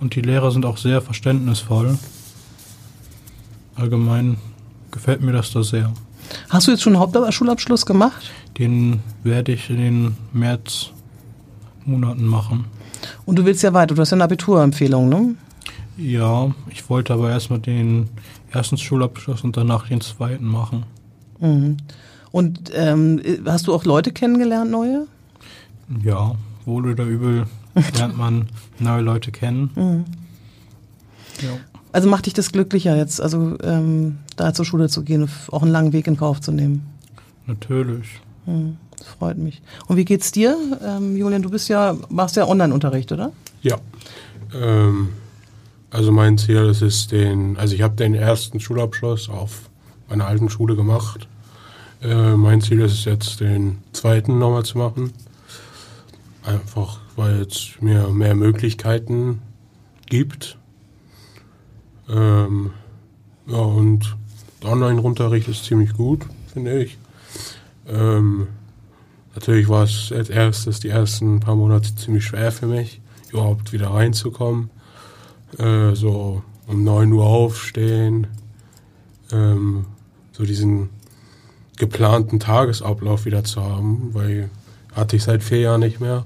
und 0.00 0.14
die 0.14 0.22
Lehrer 0.22 0.50
sind 0.50 0.64
auch 0.66 0.76
sehr 0.76 1.00
verständnisvoll 1.00 1.98
allgemein 3.76 4.36
gefällt 4.90 5.20
mir 5.20 5.32
das 5.32 5.52
da 5.52 5.62
sehr. 5.62 5.92
Hast 6.48 6.66
du 6.66 6.70
jetzt 6.70 6.82
schon 6.82 6.96
einen 6.96 7.02
Hauptschulabschluss 7.02 7.84
gemacht? 7.86 8.30
Den 8.58 9.00
werde 9.22 9.52
ich 9.52 9.68
in 9.70 9.76
den 9.76 10.16
Märzmonaten 10.32 12.26
machen. 12.26 12.66
Und 13.26 13.38
du 13.38 13.44
willst 13.44 13.62
ja 13.62 13.74
weiter, 13.74 13.94
du 13.94 14.00
hast 14.00 14.10
ja 14.10 14.16
eine 14.16 14.24
Abiturempfehlung, 14.24 15.08
ne? 15.08 15.34
Ja, 15.96 16.50
ich 16.70 16.88
wollte 16.88 17.12
aber 17.12 17.30
erstmal 17.30 17.58
den 17.58 18.08
ersten 18.50 18.78
Schulabschluss 18.78 19.42
und 19.44 19.56
danach 19.56 19.88
den 19.88 20.00
zweiten 20.00 20.46
machen. 20.46 20.84
Mhm. 21.40 21.76
Und 22.32 22.72
ähm, 22.74 23.20
hast 23.46 23.66
du 23.66 23.74
auch 23.74 23.84
Leute 23.84 24.10
kennengelernt, 24.12 24.70
neue? 24.70 25.06
Ja, 26.02 26.34
wohl 26.64 26.90
oder 26.90 27.04
übel 27.04 27.46
lernt 27.96 28.16
man 28.16 28.48
neue 28.78 29.02
Leute 29.02 29.32
kennen. 29.32 29.70
Mhm. 29.74 30.04
Ja. 31.42 31.50
Also 31.92 32.08
macht 32.08 32.26
dich 32.26 32.34
das 32.34 32.50
glücklicher 32.50 32.96
jetzt, 32.96 33.20
also 33.20 33.56
ähm, 33.62 34.18
da 34.36 34.52
zur 34.52 34.64
Schule 34.64 34.88
zu 34.88 35.02
gehen, 35.02 35.28
auch 35.52 35.62
einen 35.62 35.70
langen 35.70 35.92
Weg 35.92 36.06
in 36.06 36.16
Kauf 36.16 36.40
zu 36.40 36.50
nehmen? 36.50 36.86
Natürlich. 37.46 38.20
Mhm. 38.46 38.78
Das 38.98 39.06
freut 39.08 39.38
mich. 39.38 39.62
Und 39.86 39.96
wie 39.96 40.04
geht's 40.04 40.32
dir, 40.32 40.56
ähm, 40.84 41.16
Julian? 41.16 41.42
Du 41.42 41.50
bist 41.50 41.68
ja, 41.68 41.96
machst 42.08 42.36
ja 42.36 42.46
Online-Unterricht, 42.46 43.12
oder? 43.12 43.32
Ja. 43.62 43.76
Ähm, 44.54 45.10
also 45.90 46.10
mein 46.10 46.38
Ziel 46.38 46.68
ist 46.68 46.82
es, 46.82 47.06
den, 47.06 47.56
also 47.56 47.74
ich 47.74 47.82
habe 47.82 47.94
den 47.94 48.14
ersten 48.14 48.58
Schulabschluss 48.58 49.28
auf 49.28 49.70
meiner 50.08 50.26
alten 50.26 50.48
Schule 50.48 50.74
gemacht. 50.76 51.28
Äh, 52.02 52.34
mein 52.34 52.60
Ziel 52.60 52.80
ist 52.80 52.92
es 52.92 53.04
jetzt, 53.04 53.40
den 53.40 53.78
zweiten 53.92 54.38
nochmal 54.38 54.64
zu 54.64 54.78
machen. 54.78 55.12
Einfach, 56.42 56.98
weil 57.16 57.42
es 57.42 57.72
mir 57.80 58.08
mehr 58.08 58.34
Möglichkeiten 58.34 59.42
gibt. 60.06 60.58
Ähm, 62.08 62.70
ja, 63.46 63.58
und 63.58 64.16
Online-Unterricht 64.64 65.48
ist 65.48 65.64
ziemlich 65.64 65.92
gut, 65.94 66.26
finde 66.52 66.82
ich. 66.82 66.98
Ähm, 67.86 68.48
natürlich 69.34 69.68
war 69.68 69.84
es 69.84 70.12
als 70.12 70.30
erstes 70.30 70.80
die 70.80 70.88
ersten 70.88 71.40
paar 71.40 71.56
Monate 71.56 71.94
ziemlich 71.96 72.24
schwer 72.24 72.50
für 72.52 72.66
mich, 72.66 73.00
überhaupt 73.30 73.72
wieder 73.72 73.88
reinzukommen. 73.88 74.70
Äh, 75.58 75.94
so 75.94 76.42
um 76.66 76.82
9 76.84 77.12
Uhr 77.12 77.26
aufstehen, 77.26 78.26
ähm, 79.32 79.86
so 80.32 80.44
diesen 80.44 80.90
geplanten 81.76 82.40
Tagesablauf 82.40 83.24
wieder 83.24 83.44
zu 83.44 83.62
haben, 83.62 84.10
weil 84.14 84.50
hatte 84.94 85.16
ich 85.16 85.24
seit 85.24 85.42
vier 85.42 85.60
Jahren 85.60 85.80
nicht 85.80 86.00
mehr. 86.00 86.24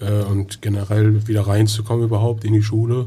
Äh, 0.00 0.24
und 0.24 0.62
generell 0.62 1.26
wieder 1.26 1.46
reinzukommen 1.46 2.04
überhaupt 2.04 2.44
in 2.44 2.52
die 2.52 2.62
Schule. 2.62 3.06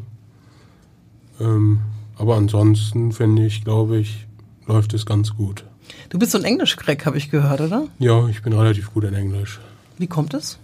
Ähm, 1.39 1.79
aber 2.17 2.35
ansonsten 2.35 3.11
finde 3.11 3.45
ich, 3.45 3.63
glaube 3.63 3.97
ich, 3.97 4.27
läuft 4.65 4.93
es 4.93 5.05
ganz 5.05 5.35
gut. 5.35 5.63
Du 6.09 6.19
bist 6.19 6.31
so 6.31 6.37
ein 6.37 6.43
Englisch-Crack, 6.43 7.05
habe 7.05 7.17
ich 7.17 7.29
gehört, 7.29 7.61
oder? 7.61 7.87
Ja, 7.99 8.27
ich 8.27 8.41
bin 8.41 8.53
relativ 8.53 8.93
gut 8.93 9.03
in 9.03 9.13
Englisch. 9.13 9.59
Wie 9.97 10.07
kommt 10.07 10.33
es? 10.33 10.57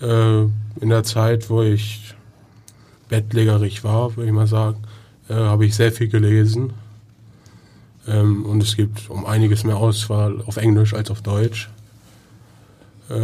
Äh, 0.00 0.42
in 0.42 0.88
der 0.88 1.04
Zeit, 1.04 1.50
wo 1.50 1.62
ich 1.62 2.14
bettlägerig 3.08 3.84
war, 3.84 4.16
würde 4.16 4.28
ich 4.28 4.34
mal 4.34 4.46
sagen, 4.46 4.82
äh, 5.28 5.34
habe 5.34 5.66
ich 5.66 5.74
sehr 5.74 5.92
viel 5.92 6.08
gelesen. 6.08 6.72
Ähm, 8.06 8.44
und 8.46 8.62
es 8.62 8.76
gibt 8.76 9.08
um 9.10 9.26
einiges 9.26 9.64
mehr 9.64 9.76
Auswahl 9.76 10.40
auf 10.42 10.56
Englisch 10.56 10.94
als 10.94 11.10
auf 11.10 11.22
Deutsch. 11.22 11.70
Äh, 13.08 13.14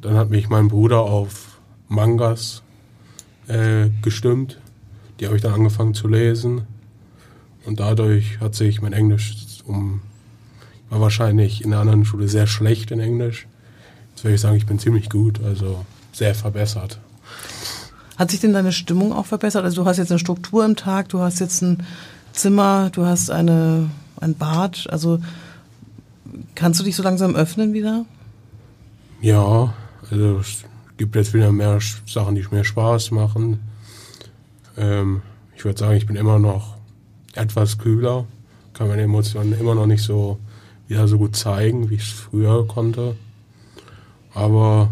dann 0.00 0.16
hat 0.16 0.30
mich 0.30 0.48
mein 0.48 0.68
Bruder 0.68 1.00
auf 1.00 1.53
Mangas 1.88 2.62
äh, 3.48 3.88
gestimmt. 4.02 4.58
Die 5.20 5.26
habe 5.26 5.36
ich 5.36 5.42
dann 5.42 5.54
angefangen 5.54 5.94
zu 5.94 6.08
lesen. 6.08 6.62
Und 7.64 7.80
dadurch 7.80 8.40
hat 8.40 8.54
sich 8.54 8.82
mein 8.82 8.92
Englisch 8.92 9.34
um, 9.66 10.00
war 10.90 11.00
wahrscheinlich 11.00 11.64
in 11.64 11.70
der 11.70 11.80
anderen 11.80 12.04
Schule 12.04 12.28
sehr 12.28 12.46
schlecht 12.46 12.90
in 12.90 13.00
Englisch. 13.00 13.46
Jetzt 14.10 14.24
würde 14.24 14.34
ich 14.34 14.40
sagen, 14.40 14.56
ich 14.56 14.66
bin 14.66 14.78
ziemlich 14.78 15.08
gut, 15.08 15.42
also 15.42 15.84
sehr 16.12 16.34
verbessert. 16.34 17.00
Hat 18.16 18.30
sich 18.30 18.40
denn 18.40 18.52
deine 18.52 18.72
Stimmung 18.72 19.12
auch 19.12 19.26
verbessert? 19.26 19.64
Also 19.64 19.82
du 19.82 19.88
hast 19.88 19.96
jetzt 19.96 20.10
eine 20.10 20.20
Struktur 20.20 20.64
im 20.64 20.76
Tag, 20.76 21.08
du 21.08 21.20
hast 21.20 21.40
jetzt 21.40 21.62
ein 21.62 21.82
Zimmer, 22.32 22.90
du 22.90 23.06
hast 23.06 23.30
eine, 23.30 23.90
ein 24.20 24.34
Bad. 24.34 24.86
Also 24.90 25.20
kannst 26.54 26.80
du 26.80 26.84
dich 26.84 26.94
so 26.94 27.02
langsam 27.02 27.34
öffnen 27.34 27.72
wieder? 27.72 28.04
Ja, 29.20 29.72
also 30.10 30.42
gibt 30.96 31.16
jetzt 31.16 31.34
wieder 31.34 31.52
mehr 31.52 31.78
Sachen, 32.06 32.34
die 32.34 32.46
mir 32.50 32.64
Spaß 32.64 33.10
machen. 33.10 33.60
Ähm, 34.76 35.22
ich 35.56 35.64
würde 35.64 35.78
sagen, 35.78 35.96
ich 35.96 36.06
bin 36.06 36.16
immer 36.16 36.38
noch 36.38 36.76
etwas 37.34 37.78
kühler, 37.78 38.26
kann 38.72 38.88
meine 38.88 39.02
Emotionen 39.02 39.58
immer 39.58 39.74
noch 39.74 39.86
nicht 39.86 40.02
so 40.02 40.38
wieder 40.88 41.08
so 41.08 41.18
gut 41.18 41.36
zeigen, 41.36 41.90
wie 41.90 41.94
ich 41.94 42.02
es 42.02 42.10
früher 42.10 42.66
konnte. 42.66 43.16
Aber 44.34 44.90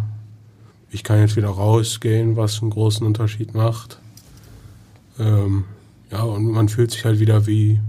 ich 0.91 1.05
kann 1.05 1.21
jetzt 1.21 1.37
wieder 1.37 1.49
rausgehen, 1.49 2.37
was 2.37 2.61
einen 2.61 2.71
großen 2.71 3.07
Unterschied 3.07 3.55
macht. 3.55 3.99
Ähm, 5.19 5.65
ja, 6.11 6.23
und 6.23 6.51
man 6.51 6.69
fühlt 6.69 6.91
sich 6.91 7.05
halt 7.05 7.21
wieder 7.21 7.47
wie, 7.47 7.81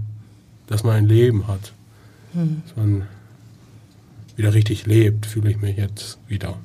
dass 0.66 0.84
man 0.84 0.96
ein 0.96 1.06
Leben 1.06 1.46
hat. 1.46 1.72
Hm. 2.32 2.62
Dass 2.64 2.76
man 2.76 3.06
wieder 4.36 4.54
richtig 4.54 4.86
lebt, 4.86 5.26
fühle 5.26 5.50
ich 5.50 5.60
mich 5.60 5.76
jetzt 5.76 6.18
wieder. 6.28 6.56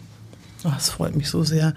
Oh, 0.66 0.72
das 0.74 0.90
freut 0.90 1.16
mich 1.16 1.30
so 1.30 1.44
sehr. 1.44 1.74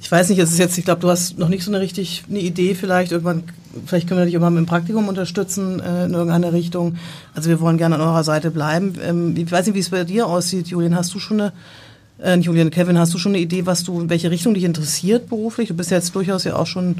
Ich 0.00 0.10
weiß 0.10 0.28
nicht, 0.28 0.38
es 0.38 0.50
ist 0.50 0.58
jetzt, 0.58 0.76
ich 0.76 0.84
glaube, 0.84 1.00
du 1.00 1.08
hast 1.08 1.38
noch 1.38 1.48
nicht 1.48 1.64
so 1.64 1.70
eine 1.70 1.80
richtig 1.80 2.24
eine 2.28 2.40
Idee 2.40 2.74
vielleicht. 2.74 3.10
Irgendwann, 3.10 3.44
vielleicht 3.86 4.06
können 4.06 4.20
wir 4.20 4.26
dich 4.26 4.34
irgendwann 4.34 4.54
mit 4.54 4.64
dem 4.64 4.66
Praktikum 4.66 5.08
unterstützen 5.08 5.80
äh, 5.80 6.04
in 6.04 6.12
irgendeiner 6.12 6.52
Richtung. 6.52 6.96
Also 7.34 7.48
wir 7.48 7.60
wollen 7.60 7.78
gerne 7.78 7.94
an 7.94 8.02
eurer 8.02 8.24
Seite 8.24 8.50
bleiben. 8.50 8.94
Ähm, 9.02 9.34
ich 9.36 9.50
weiß 9.50 9.66
nicht, 9.66 9.74
wie 9.74 9.80
es 9.80 9.88
bei 9.88 10.04
dir 10.04 10.26
aussieht, 10.26 10.68
Julian. 10.68 10.94
Hast 10.94 11.14
du 11.14 11.18
schon 11.18 11.40
eine, 11.40 11.52
äh, 12.22 12.38
Julian, 12.38 12.70
Kevin, 12.70 12.98
hast 12.98 13.14
du 13.14 13.18
schon 13.18 13.32
eine 13.32 13.40
Idee, 13.40 13.64
was 13.64 13.82
du, 13.82 13.98
in 13.98 14.10
welche 14.10 14.30
Richtung 14.30 14.52
dich 14.52 14.64
interessiert 14.64 15.30
beruflich? 15.30 15.68
Du 15.68 15.74
bist 15.74 15.90
ja 15.90 15.96
jetzt 15.96 16.14
durchaus 16.14 16.44
ja 16.44 16.56
auch 16.56 16.66
schon 16.66 16.96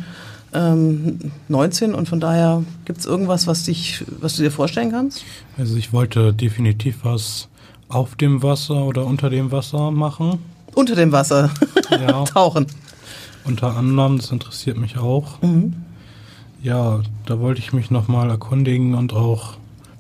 ähm, 0.54 1.18
19 1.48 1.94
und 1.94 2.08
von 2.08 2.20
daher 2.20 2.64
gibt 2.86 3.00
es 3.00 3.06
irgendwas, 3.06 3.46
was 3.46 3.64
dich, 3.64 4.02
was 4.20 4.36
du 4.36 4.42
dir 4.42 4.50
vorstellen 4.50 4.90
kannst? 4.90 5.24
Also 5.58 5.76
ich 5.76 5.92
wollte 5.92 6.32
definitiv 6.32 7.00
was 7.02 7.48
auf 7.88 8.16
dem 8.16 8.42
Wasser 8.42 8.84
oder 8.84 9.04
unter 9.04 9.28
dem 9.28 9.52
Wasser 9.52 9.90
machen. 9.90 10.38
Unter 10.78 10.94
dem 10.94 11.10
Wasser 11.10 11.50
Ja. 11.90 12.22
tauchen. 12.24 12.66
Unter 13.44 13.76
anderem, 13.76 14.18
das 14.18 14.30
interessiert 14.30 14.76
mich 14.78 14.96
auch. 14.96 15.42
Mhm. 15.42 15.74
Ja, 16.62 17.00
da 17.26 17.40
wollte 17.40 17.60
ich 17.60 17.72
mich 17.72 17.90
nochmal 17.90 18.30
erkundigen 18.30 18.94
und 18.94 19.12
auch 19.12 19.54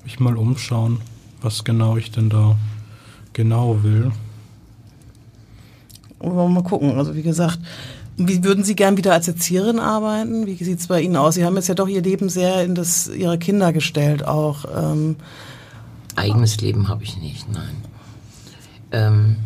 mich 0.04 0.20
mal 0.20 0.36
umschauen, 0.36 1.00
was 1.42 1.64
genau 1.64 1.96
ich 1.96 2.12
denn 2.12 2.30
da 2.30 2.56
genau 3.32 3.82
will. 3.82 4.12
Wollen 6.20 6.36
wir 6.36 6.48
mal 6.48 6.62
gucken. 6.62 6.96
Also 6.96 7.16
wie 7.16 7.22
gesagt, 7.22 7.58
wie 8.16 8.44
würden 8.44 8.62
Sie 8.62 8.76
gern 8.76 8.96
wieder 8.96 9.14
als 9.14 9.26
Erzieherin 9.26 9.80
arbeiten? 9.80 10.46
Wie 10.46 10.54
sieht 10.62 10.78
es 10.78 10.86
bei 10.86 11.00
Ihnen 11.00 11.16
aus? 11.16 11.34
Sie 11.34 11.44
haben 11.44 11.56
jetzt 11.56 11.66
ja 11.66 11.74
doch 11.74 11.88
Ihr 11.88 12.02
Leben 12.02 12.28
sehr 12.28 12.62
in 12.64 12.76
das 12.76 13.08
Ihrer 13.08 13.36
Kinder 13.36 13.72
gestellt 13.72 14.24
auch. 14.24 14.64
Ähm, 14.76 15.16
Eigenes 16.14 16.60
Leben 16.60 16.86
habe 16.88 17.02
ich 17.02 17.16
nicht, 17.18 17.52
nein. 17.52 17.82
Ähm, 18.92 19.36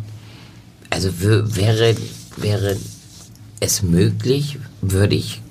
also 0.93 1.09
wäre, 1.21 1.95
wäre 2.37 2.77
es 3.59 3.81
möglich, 3.81 4.59
würde 4.81 5.15
ich 5.15 5.41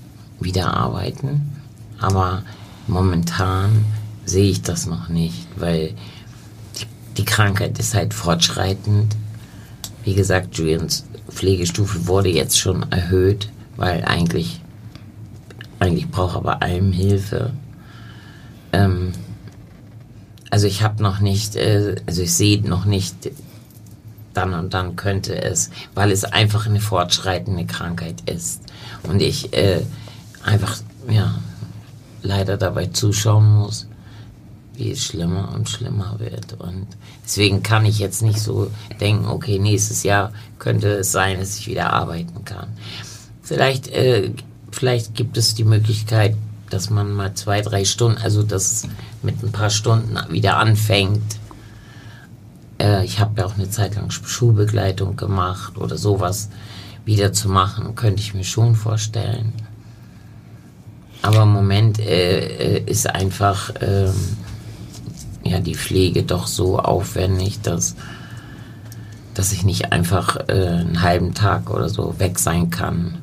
wieder 0.41 0.75
arbeiten, 0.75 1.53
aber 1.99 2.45
momentan 2.87 3.85
sehe 4.25 4.51
ich 4.51 4.63
das 4.63 4.87
noch 4.87 5.09
nicht, 5.09 5.47
weil 5.57 5.95
die, 6.79 6.87
die 7.17 7.25
Krankheit 7.25 7.79
ist 7.79 7.95
halt 7.95 8.15
fortschreitend. 8.15 9.17
Wie 10.05 10.15
gesagt, 10.15 10.57
Julians 10.57 11.07
Pflegestufe 11.29 12.07
wurde 12.07 12.29
jetzt 12.29 12.59
schon 12.59 12.91
erhöht, 12.93 13.49
weil 13.77 14.05
eigentlich, 14.05 14.61
eigentlich 15.81 16.09
braucht 16.09 16.37
er 16.37 16.43
bei 16.43 16.55
allem 16.55 16.93
Hilfe. 16.93 17.53
Ähm, 18.73 19.13
also 20.51 20.67
ich 20.67 20.83
habe 20.83 21.03
noch 21.03 21.21
nicht, 21.21 21.57
äh, 21.57 21.97
also 22.07 22.23
ich 22.23 22.33
sehe 22.33 22.61
noch 22.61 22.85
nicht, 22.85 23.31
dann 24.35 24.55
und 24.55 24.75
dann 24.75 24.97
könnte 24.97 25.41
es, 25.41 25.71
weil 25.95 26.11
es 26.11 26.25
einfach 26.25 26.67
eine 26.67 26.81
fortschreitende 26.81 27.67
Krankheit 27.67 28.29
ist. 28.29 28.63
Und 29.03 29.21
ich 29.21 29.53
äh, 29.53 29.83
einfach, 30.45 30.79
ja, 31.09 31.35
leider 32.23 32.57
dabei 32.57 32.87
zuschauen 32.87 33.59
muss, 33.59 33.87
wie 34.75 34.93
es 34.93 35.05
schlimmer 35.05 35.53
und 35.55 35.69
schlimmer 35.69 36.19
wird. 36.19 36.55
Und 36.59 36.87
deswegen 37.25 37.63
kann 37.63 37.85
ich 37.85 37.99
jetzt 37.99 38.23
nicht 38.23 38.41
so 38.41 38.71
denken, 39.01 39.27
okay, 39.27 39.59
nächstes 39.59 40.03
Jahr 40.03 40.33
könnte 40.59 40.89
es 40.89 41.13
sein, 41.13 41.39
dass 41.39 41.59
ich 41.59 41.67
wieder 41.67 41.93
arbeiten 41.93 42.45
kann. 42.45 42.69
Vielleicht, 43.43 43.89
äh, 43.89 44.31
vielleicht 44.71 45.15
gibt 45.15 45.37
es 45.37 45.55
die 45.55 45.65
Möglichkeit, 45.65 46.37
dass 46.71 46.89
man 46.89 47.13
mal 47.13 47.35
zwei, 47.35 47.61
drei 47.61 47.85
Stunden, 47.85 48.19
also 48.19 48.43
dass 48.43 48.89
mit 49.23 49.43
ein 49.43 49.53
paar 49.53 49.71
Stunden 49.71 50.17
wieder 50.31 50.57
anfängt. 50.57 51.23
Äh, 52.83 53.05
ich 53.05 53.21
habe 53.21 53.41
ja 53.41 53.47
auch 53.47 53.55
eine 53.55 53.71
Zeit 53.71 53.95
lang 53.95 54.11
Schulbegleitung 54.11 55.17
gemacht 55.17 55.79
oder 55.79 55.97
sowas 55.97 56.51
wieder 57.05 57.33
zu 57.33 57.49
machen, 57.49 57.95
könnte 57.95 58.21
ich 58.21 58.35
mir 58.35 58.45
schon 58.45 58.75
vorstellen. 58.75 59.53
Aber 61.23 61.45
im 61.45 61.53
Moment 61.53 62.01
äh, 62.01 62.79
äh, 62.79 62.91
ist 62.91 63.09
einfach, 63.09 63.73
ähm, 63.81 64.15
ja 65.45 65.61
die 65.61 65.75
Pflege 65.75 66.25
doch 66.25 66.47
so 66.47 66.79
aufwendig, 66.79 67.61
dass, 67.63 67.95
dass 69.35 69.53
ich 69.53 69.65
nicht 69.65 69.93
einfach 69.93 70.37
äh, 70.49 70.53
einen 70.53 71.03
halben 71.03 71.35
Tag 71.35 71.71
oder 71.71 71.89
so 71.89 72.19
weg 72.19 72.39
sein 72.39 72.71
kann. 72.71 73.19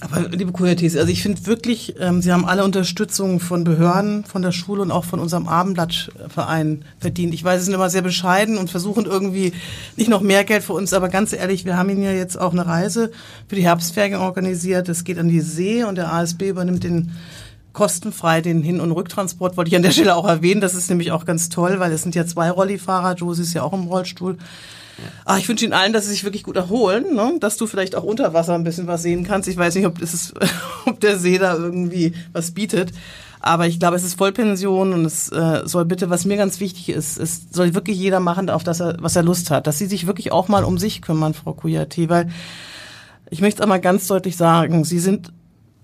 Aber 0.00 0.28
liebe 0.28 0.52
QRTs, 0.52 0.96
also 0.96 1.10
ich 1.10 1.22
finde 1.22 1.46
wirklich, 1.46 1.94
ähm, 1.98 2.20
Sie 2.20 2.30
haben 2.30 2.44
alle 2.44 2.64
Unterstützung 2.64 3.40
von 3.40 3.64
Behörden, 3.64 4.24
von 4.24 4.42
der 4.42 4.52
Schule 4.52 4.82
und 4.82 4.90
auch 4.90 5.04
von 5.04 5.20
unserem 5.20 5.48
Abendblattverein 5.48 6.84
verdient. 6.98 7.32
Ich 7.32 7.42
weiß, 7.42 7.60
Sie 7.60 7.66
sind 7.66 7.74
immer 7.74 7.88
sehr 7.88 8.02
bescheiden 8.02 8.58
und 8.58 8.70
versuchen 8.70 9.06
irgendwie 9.06 9.54
nicht 9.96 10.10
noch 10.10 10.20
mehr 10.20 10.44
Geld 10.44 10.64
für 10.64 10.74
uns, 10.74 10.92
aber 10.92 11.08
ganz 11.08 11.32
ehrlich, 11.32 11.64
wir 11.64 11.78
haben 11.78 11.88
Ihnen 11.88 12.02
ja 12.02 12.12
jetzt 12.12 12.38
auch 12.38 12.52
eine 12.52 12.66
Reise 12.66 13.10
für 13.48 13.56
die 13.56 13.64
Herbstferien 13.64 14.20
organisiert. 14.20 14.88
Es 14.90 15.04
geht 15.04 15.18
an 15.18 15.28
die 15.28 15.40
See 15.40 15.82
und 15.84 15.94
der 15.94 16.12
ASB 16.12 16.50
übernimmt 16.50 16.84
den 16.84 17.12
kostenfrei 17.72 18.40
den 18.40 18.62
Hin- 18.62 18.80
und 18.80 18.90
Rücktransport, 18.90 19.56
wollte 19.56 19.68
ich 19.68 19.76
an 19.76 19.82
der 19.82 19.90
Stelle 19.90 20.16
auch 20.16 20.26
erwähnen. 20.26 20.62
Das 20.62 20.74
ist 20.74 20.88
nämlich 20.88 21.12
auch 21.12 21.26
ganz 21.26 21.50
toll, 21.50 21.78
weil 21.78 21.92
es 21.92 22.02
sind 22.02 22.14
ja 22.14 22.26
zwei 22.26 22.50
Rollifahrer. 22.50 23.14
Josie 23.14 23.42
ist 23.42 23.52
ja 23.52 23.62
auch 23.62 23.74
im 23.74 23.84
Rollstuhl. 23.84 24.38
Ah, 25.24 25.38
ich 25.38 25.48
wünsche 25.48 25.64
Ihnen 25.64 25.74
allen, 25.74 25.92
dass 25.92 26.04
Sie 26.04 26.10
sich 26.10 26.24
wirklich 26.24 26.42
gut 26.42 26.56
erholen, 26.56 27.14
ne? 27.14 27.34
dass 27.40 27.56
du 27.56 27.66
vielleicht 27.66 27.94
auch 27.94 28.04
unter 28.04 28.32
Wasser 28.32 28.54
ein 28.54 28.64
bisschen 28.64 28.86
was 28.86 29.02
sehen 29.02 29.24
kannst. 29.24 29.48
Ich 29.48 29.56
weiß 29.56 29.74
nicht, 29.74 29.86
ob, 29.86 29.98
das 29.98 30.14
ist, 30.14 30.34
ob 30.86 31.00
der 31.00 31.18
See 31.18 31.38
da 31.38 31.54
irgendwie 31.54 32.12
was 32.32 32.52
bietet. 32.52 32.92
Aber 33.40 33.66
ich 33.66 33.78
glaube, 33.78 33.96
es 33.96 34.04
ist 34.04 34.14
Vollpension 34.18 34.92
und 34.92 35.04
es 35.04 35.30
äh, 35.30 35.62
soll 35.64 35.84
bitte, 35.84 36.10
was 36.10 36.24
mir 36.24 36.36
ganz 36.36 36.58
wichtig 36.58 36.88
ist, 36.88 37.18
es 37.18 37.46
soll 37.50 37.74
wirklich 37.74 37.98
jeder 37.98 38.18
machen, 38.18 38.50
auf 38.50 38.64
das 38.64 38.80
er, 38.80 38.96
was 39.00 39.14
er 39.14 39.22
Lust 39.22 39.50
hat. 39.50 39.66
Dass 39.66 39.78
Sie 39.78 39.86
sich 39.86 40.06
wirklich 40.06 40.32
auch 40.32 40.48
mal 40.48 40.64
um 40.64 40.78
sich 40.78 41.02
kümmern, 41.02 41.34
Frau 41.34 41.52
Kuyati, 41.52 42.08
weil 42.08 42.28
ich 43.30 43.40
möchte 43.40 43.58
es 43.58 43.62
einmal 43.62 43.80
ganz 43.80 44.06
deutlich 44.06 44.36
sagen, 44.36 44.84
Sie 44.84 44.98
sind 44.98 45.32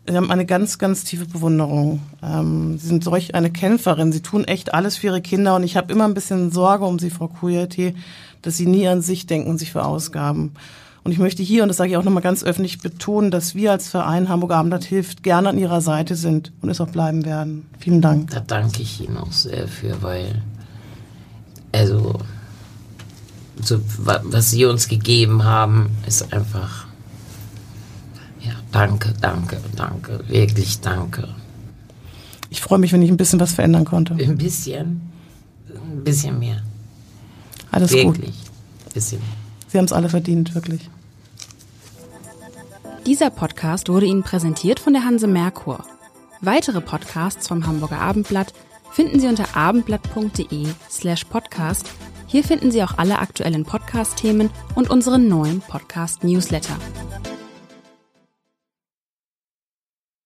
Sie 0.08 0.16
haben 0.16 0.30
eine 0.30 0.46
ganz, 0.46 0.78
ganz 0.78 1.04
tiefe 1.04 1.26
Bewunderung. 1.26 2.00
Ähm, 2.22 2.76
Sie 2.78 2.88
sind 2.88 3.04
solch 3.04 3.34
eine 3.34 3.50
Kämpferin. 3.50 4.12
Sie 4.12 4.20
tun 4.20 4.44
echt 4.44 4.74
alles 4.74 4.96
für 4.96 5.08
Ihre 5.08 5.20
Kinder 5.20 5.54
und 5.54 5.62
ich 5.62 5.76
habe 5.76 5.92
immer 5.92 6.04
ein 6.04 6.14
bisschen 6.14 6.50
Sorge 6.50 6.84
um 6.84 6.98
Sie, 6.98 7.10
Frau 7.10 7.28
Kuyati, 7.28 7.94
dass 8.42 8.56
sie 8.56 8.66
nie 8.66 8.86
an 8.88 9.00
sich 9.00 9.26
denken 9.26 9.48
und 9.48 9.58
sich 9.58 9.72
verausgaben. 9.72 10.52
Und 11.04 11.10
ich 11.10 11.18
möchte 11.18 11.42
hier, 11.42 11.62
und 11.62 11.68
das 11.68 11.78
sage 11.78 11.90
ich 11.90 11.96
auch 11.96 12.04
nochmal 12.04 12.22
ganz 12.22 12.44
öffentlich, 12.44 12.80
betonen, 12.80 13.30
dass 13.30 13.54
wir 13.54 13.72
als 13.72 13.88
Verein 13.88 14.28
Hamburger 14.28 14.56
Abendblatt 14.56 14.84
hilft 14.84 15.22
gerne 15.22 15.48
an 15.48 15.58
ihrer 15.58 15.80
Seite 15.80 16.14
sind 16.14 16.52
und 16.60 16.68
es 16.68 16.80
auch 16.80 16.88
bleiben 16.88 17.24
werden. 17.24 17.66
Vielen 17.78 18.00
Dank. 18.00 18.30
Da 18.30 18.40
danke 18.40 18.82
ich 18.82 19.00
Ihnen 19.00 19.16
auch 19.16 19.32
sehr 19.32 19.66
für, 19.66 20.00
weil, 20.02 20.42
also, 21.72 22.20
so, 23.60 23.80
was 23.98 24.50
Sie 24.50 24.64
uns 24.64 24.88
gegeben 24.88 25.44
haben, 25.44 25.90
ist 26.06 26.32
einfach, 26.32 26.81
ja, 28.44 28.52
danke, 28.70 29.12
danke, 29.20 29.58
danke, 29.76 30.20
wirklich 30.28 30.80
danke. 30.80 31.28
Ich 32.50 32.60
freue 32.60 32.78
mich, 32.78 32.92
wenn 32.92 33.02
ich 33.02 33.10
ein 33.10 33.16
bisschen 33.16 33.40
was 33.40 33.52
verändern 33.52 33.84
konnte. 33.84 34.14
Ein 34.14 34.36
bisschen, 34.36 35.00
ein 35.68 36.04
bisschen 36.04 36.38
mehr. 36.38 36.62
Alles 37.70 37.92
Wirklich. 37.92 38.34
gut. 38.34 38.92
Bisschen. 38.92 39.22
Sie 39.68 39.78
haben 39.78 39.86
es 39.86 39.92
alle 39.92 40.10
verdient, 40.10 40.54
wirklich. 40.54 40.90
Dieser 43.06 43.30
Podcast 43.30 43.88
wurde 43.88 44.06
Ihnen 44.06 44.22
präsentiert 44.22 44.78
von 44.78 44.92
der 44.92 45.04
Hanse 45.04 45.26
Merkur. 45.26 45.84
Weitere 46.42 46.80
Podcasts 46.80 47.48
vom 47.48 47.66
Hamburger 47.66 48.00
Abendblatt 48.00 48.52
finden 48.92 49.18
Sie 49.18 49.28
unter 49.28 49.56
abendblatt.de 49.56 50.66
slash 50.90 51.24
podcast. 51.24 51.90
Hier 52.26 52.44
finden 52.44 52.70
Sie 52.70 52.82
auch 52.82 52.98
alle 52.98 53.18
aktuellen 53.18 53.64
Podcast-Themen 53.64 54.50
und 54.74 54.90
unseren 54.90 55.28
neuen 55.28 55.60
Podcast-Newsletter. 55.62 56.76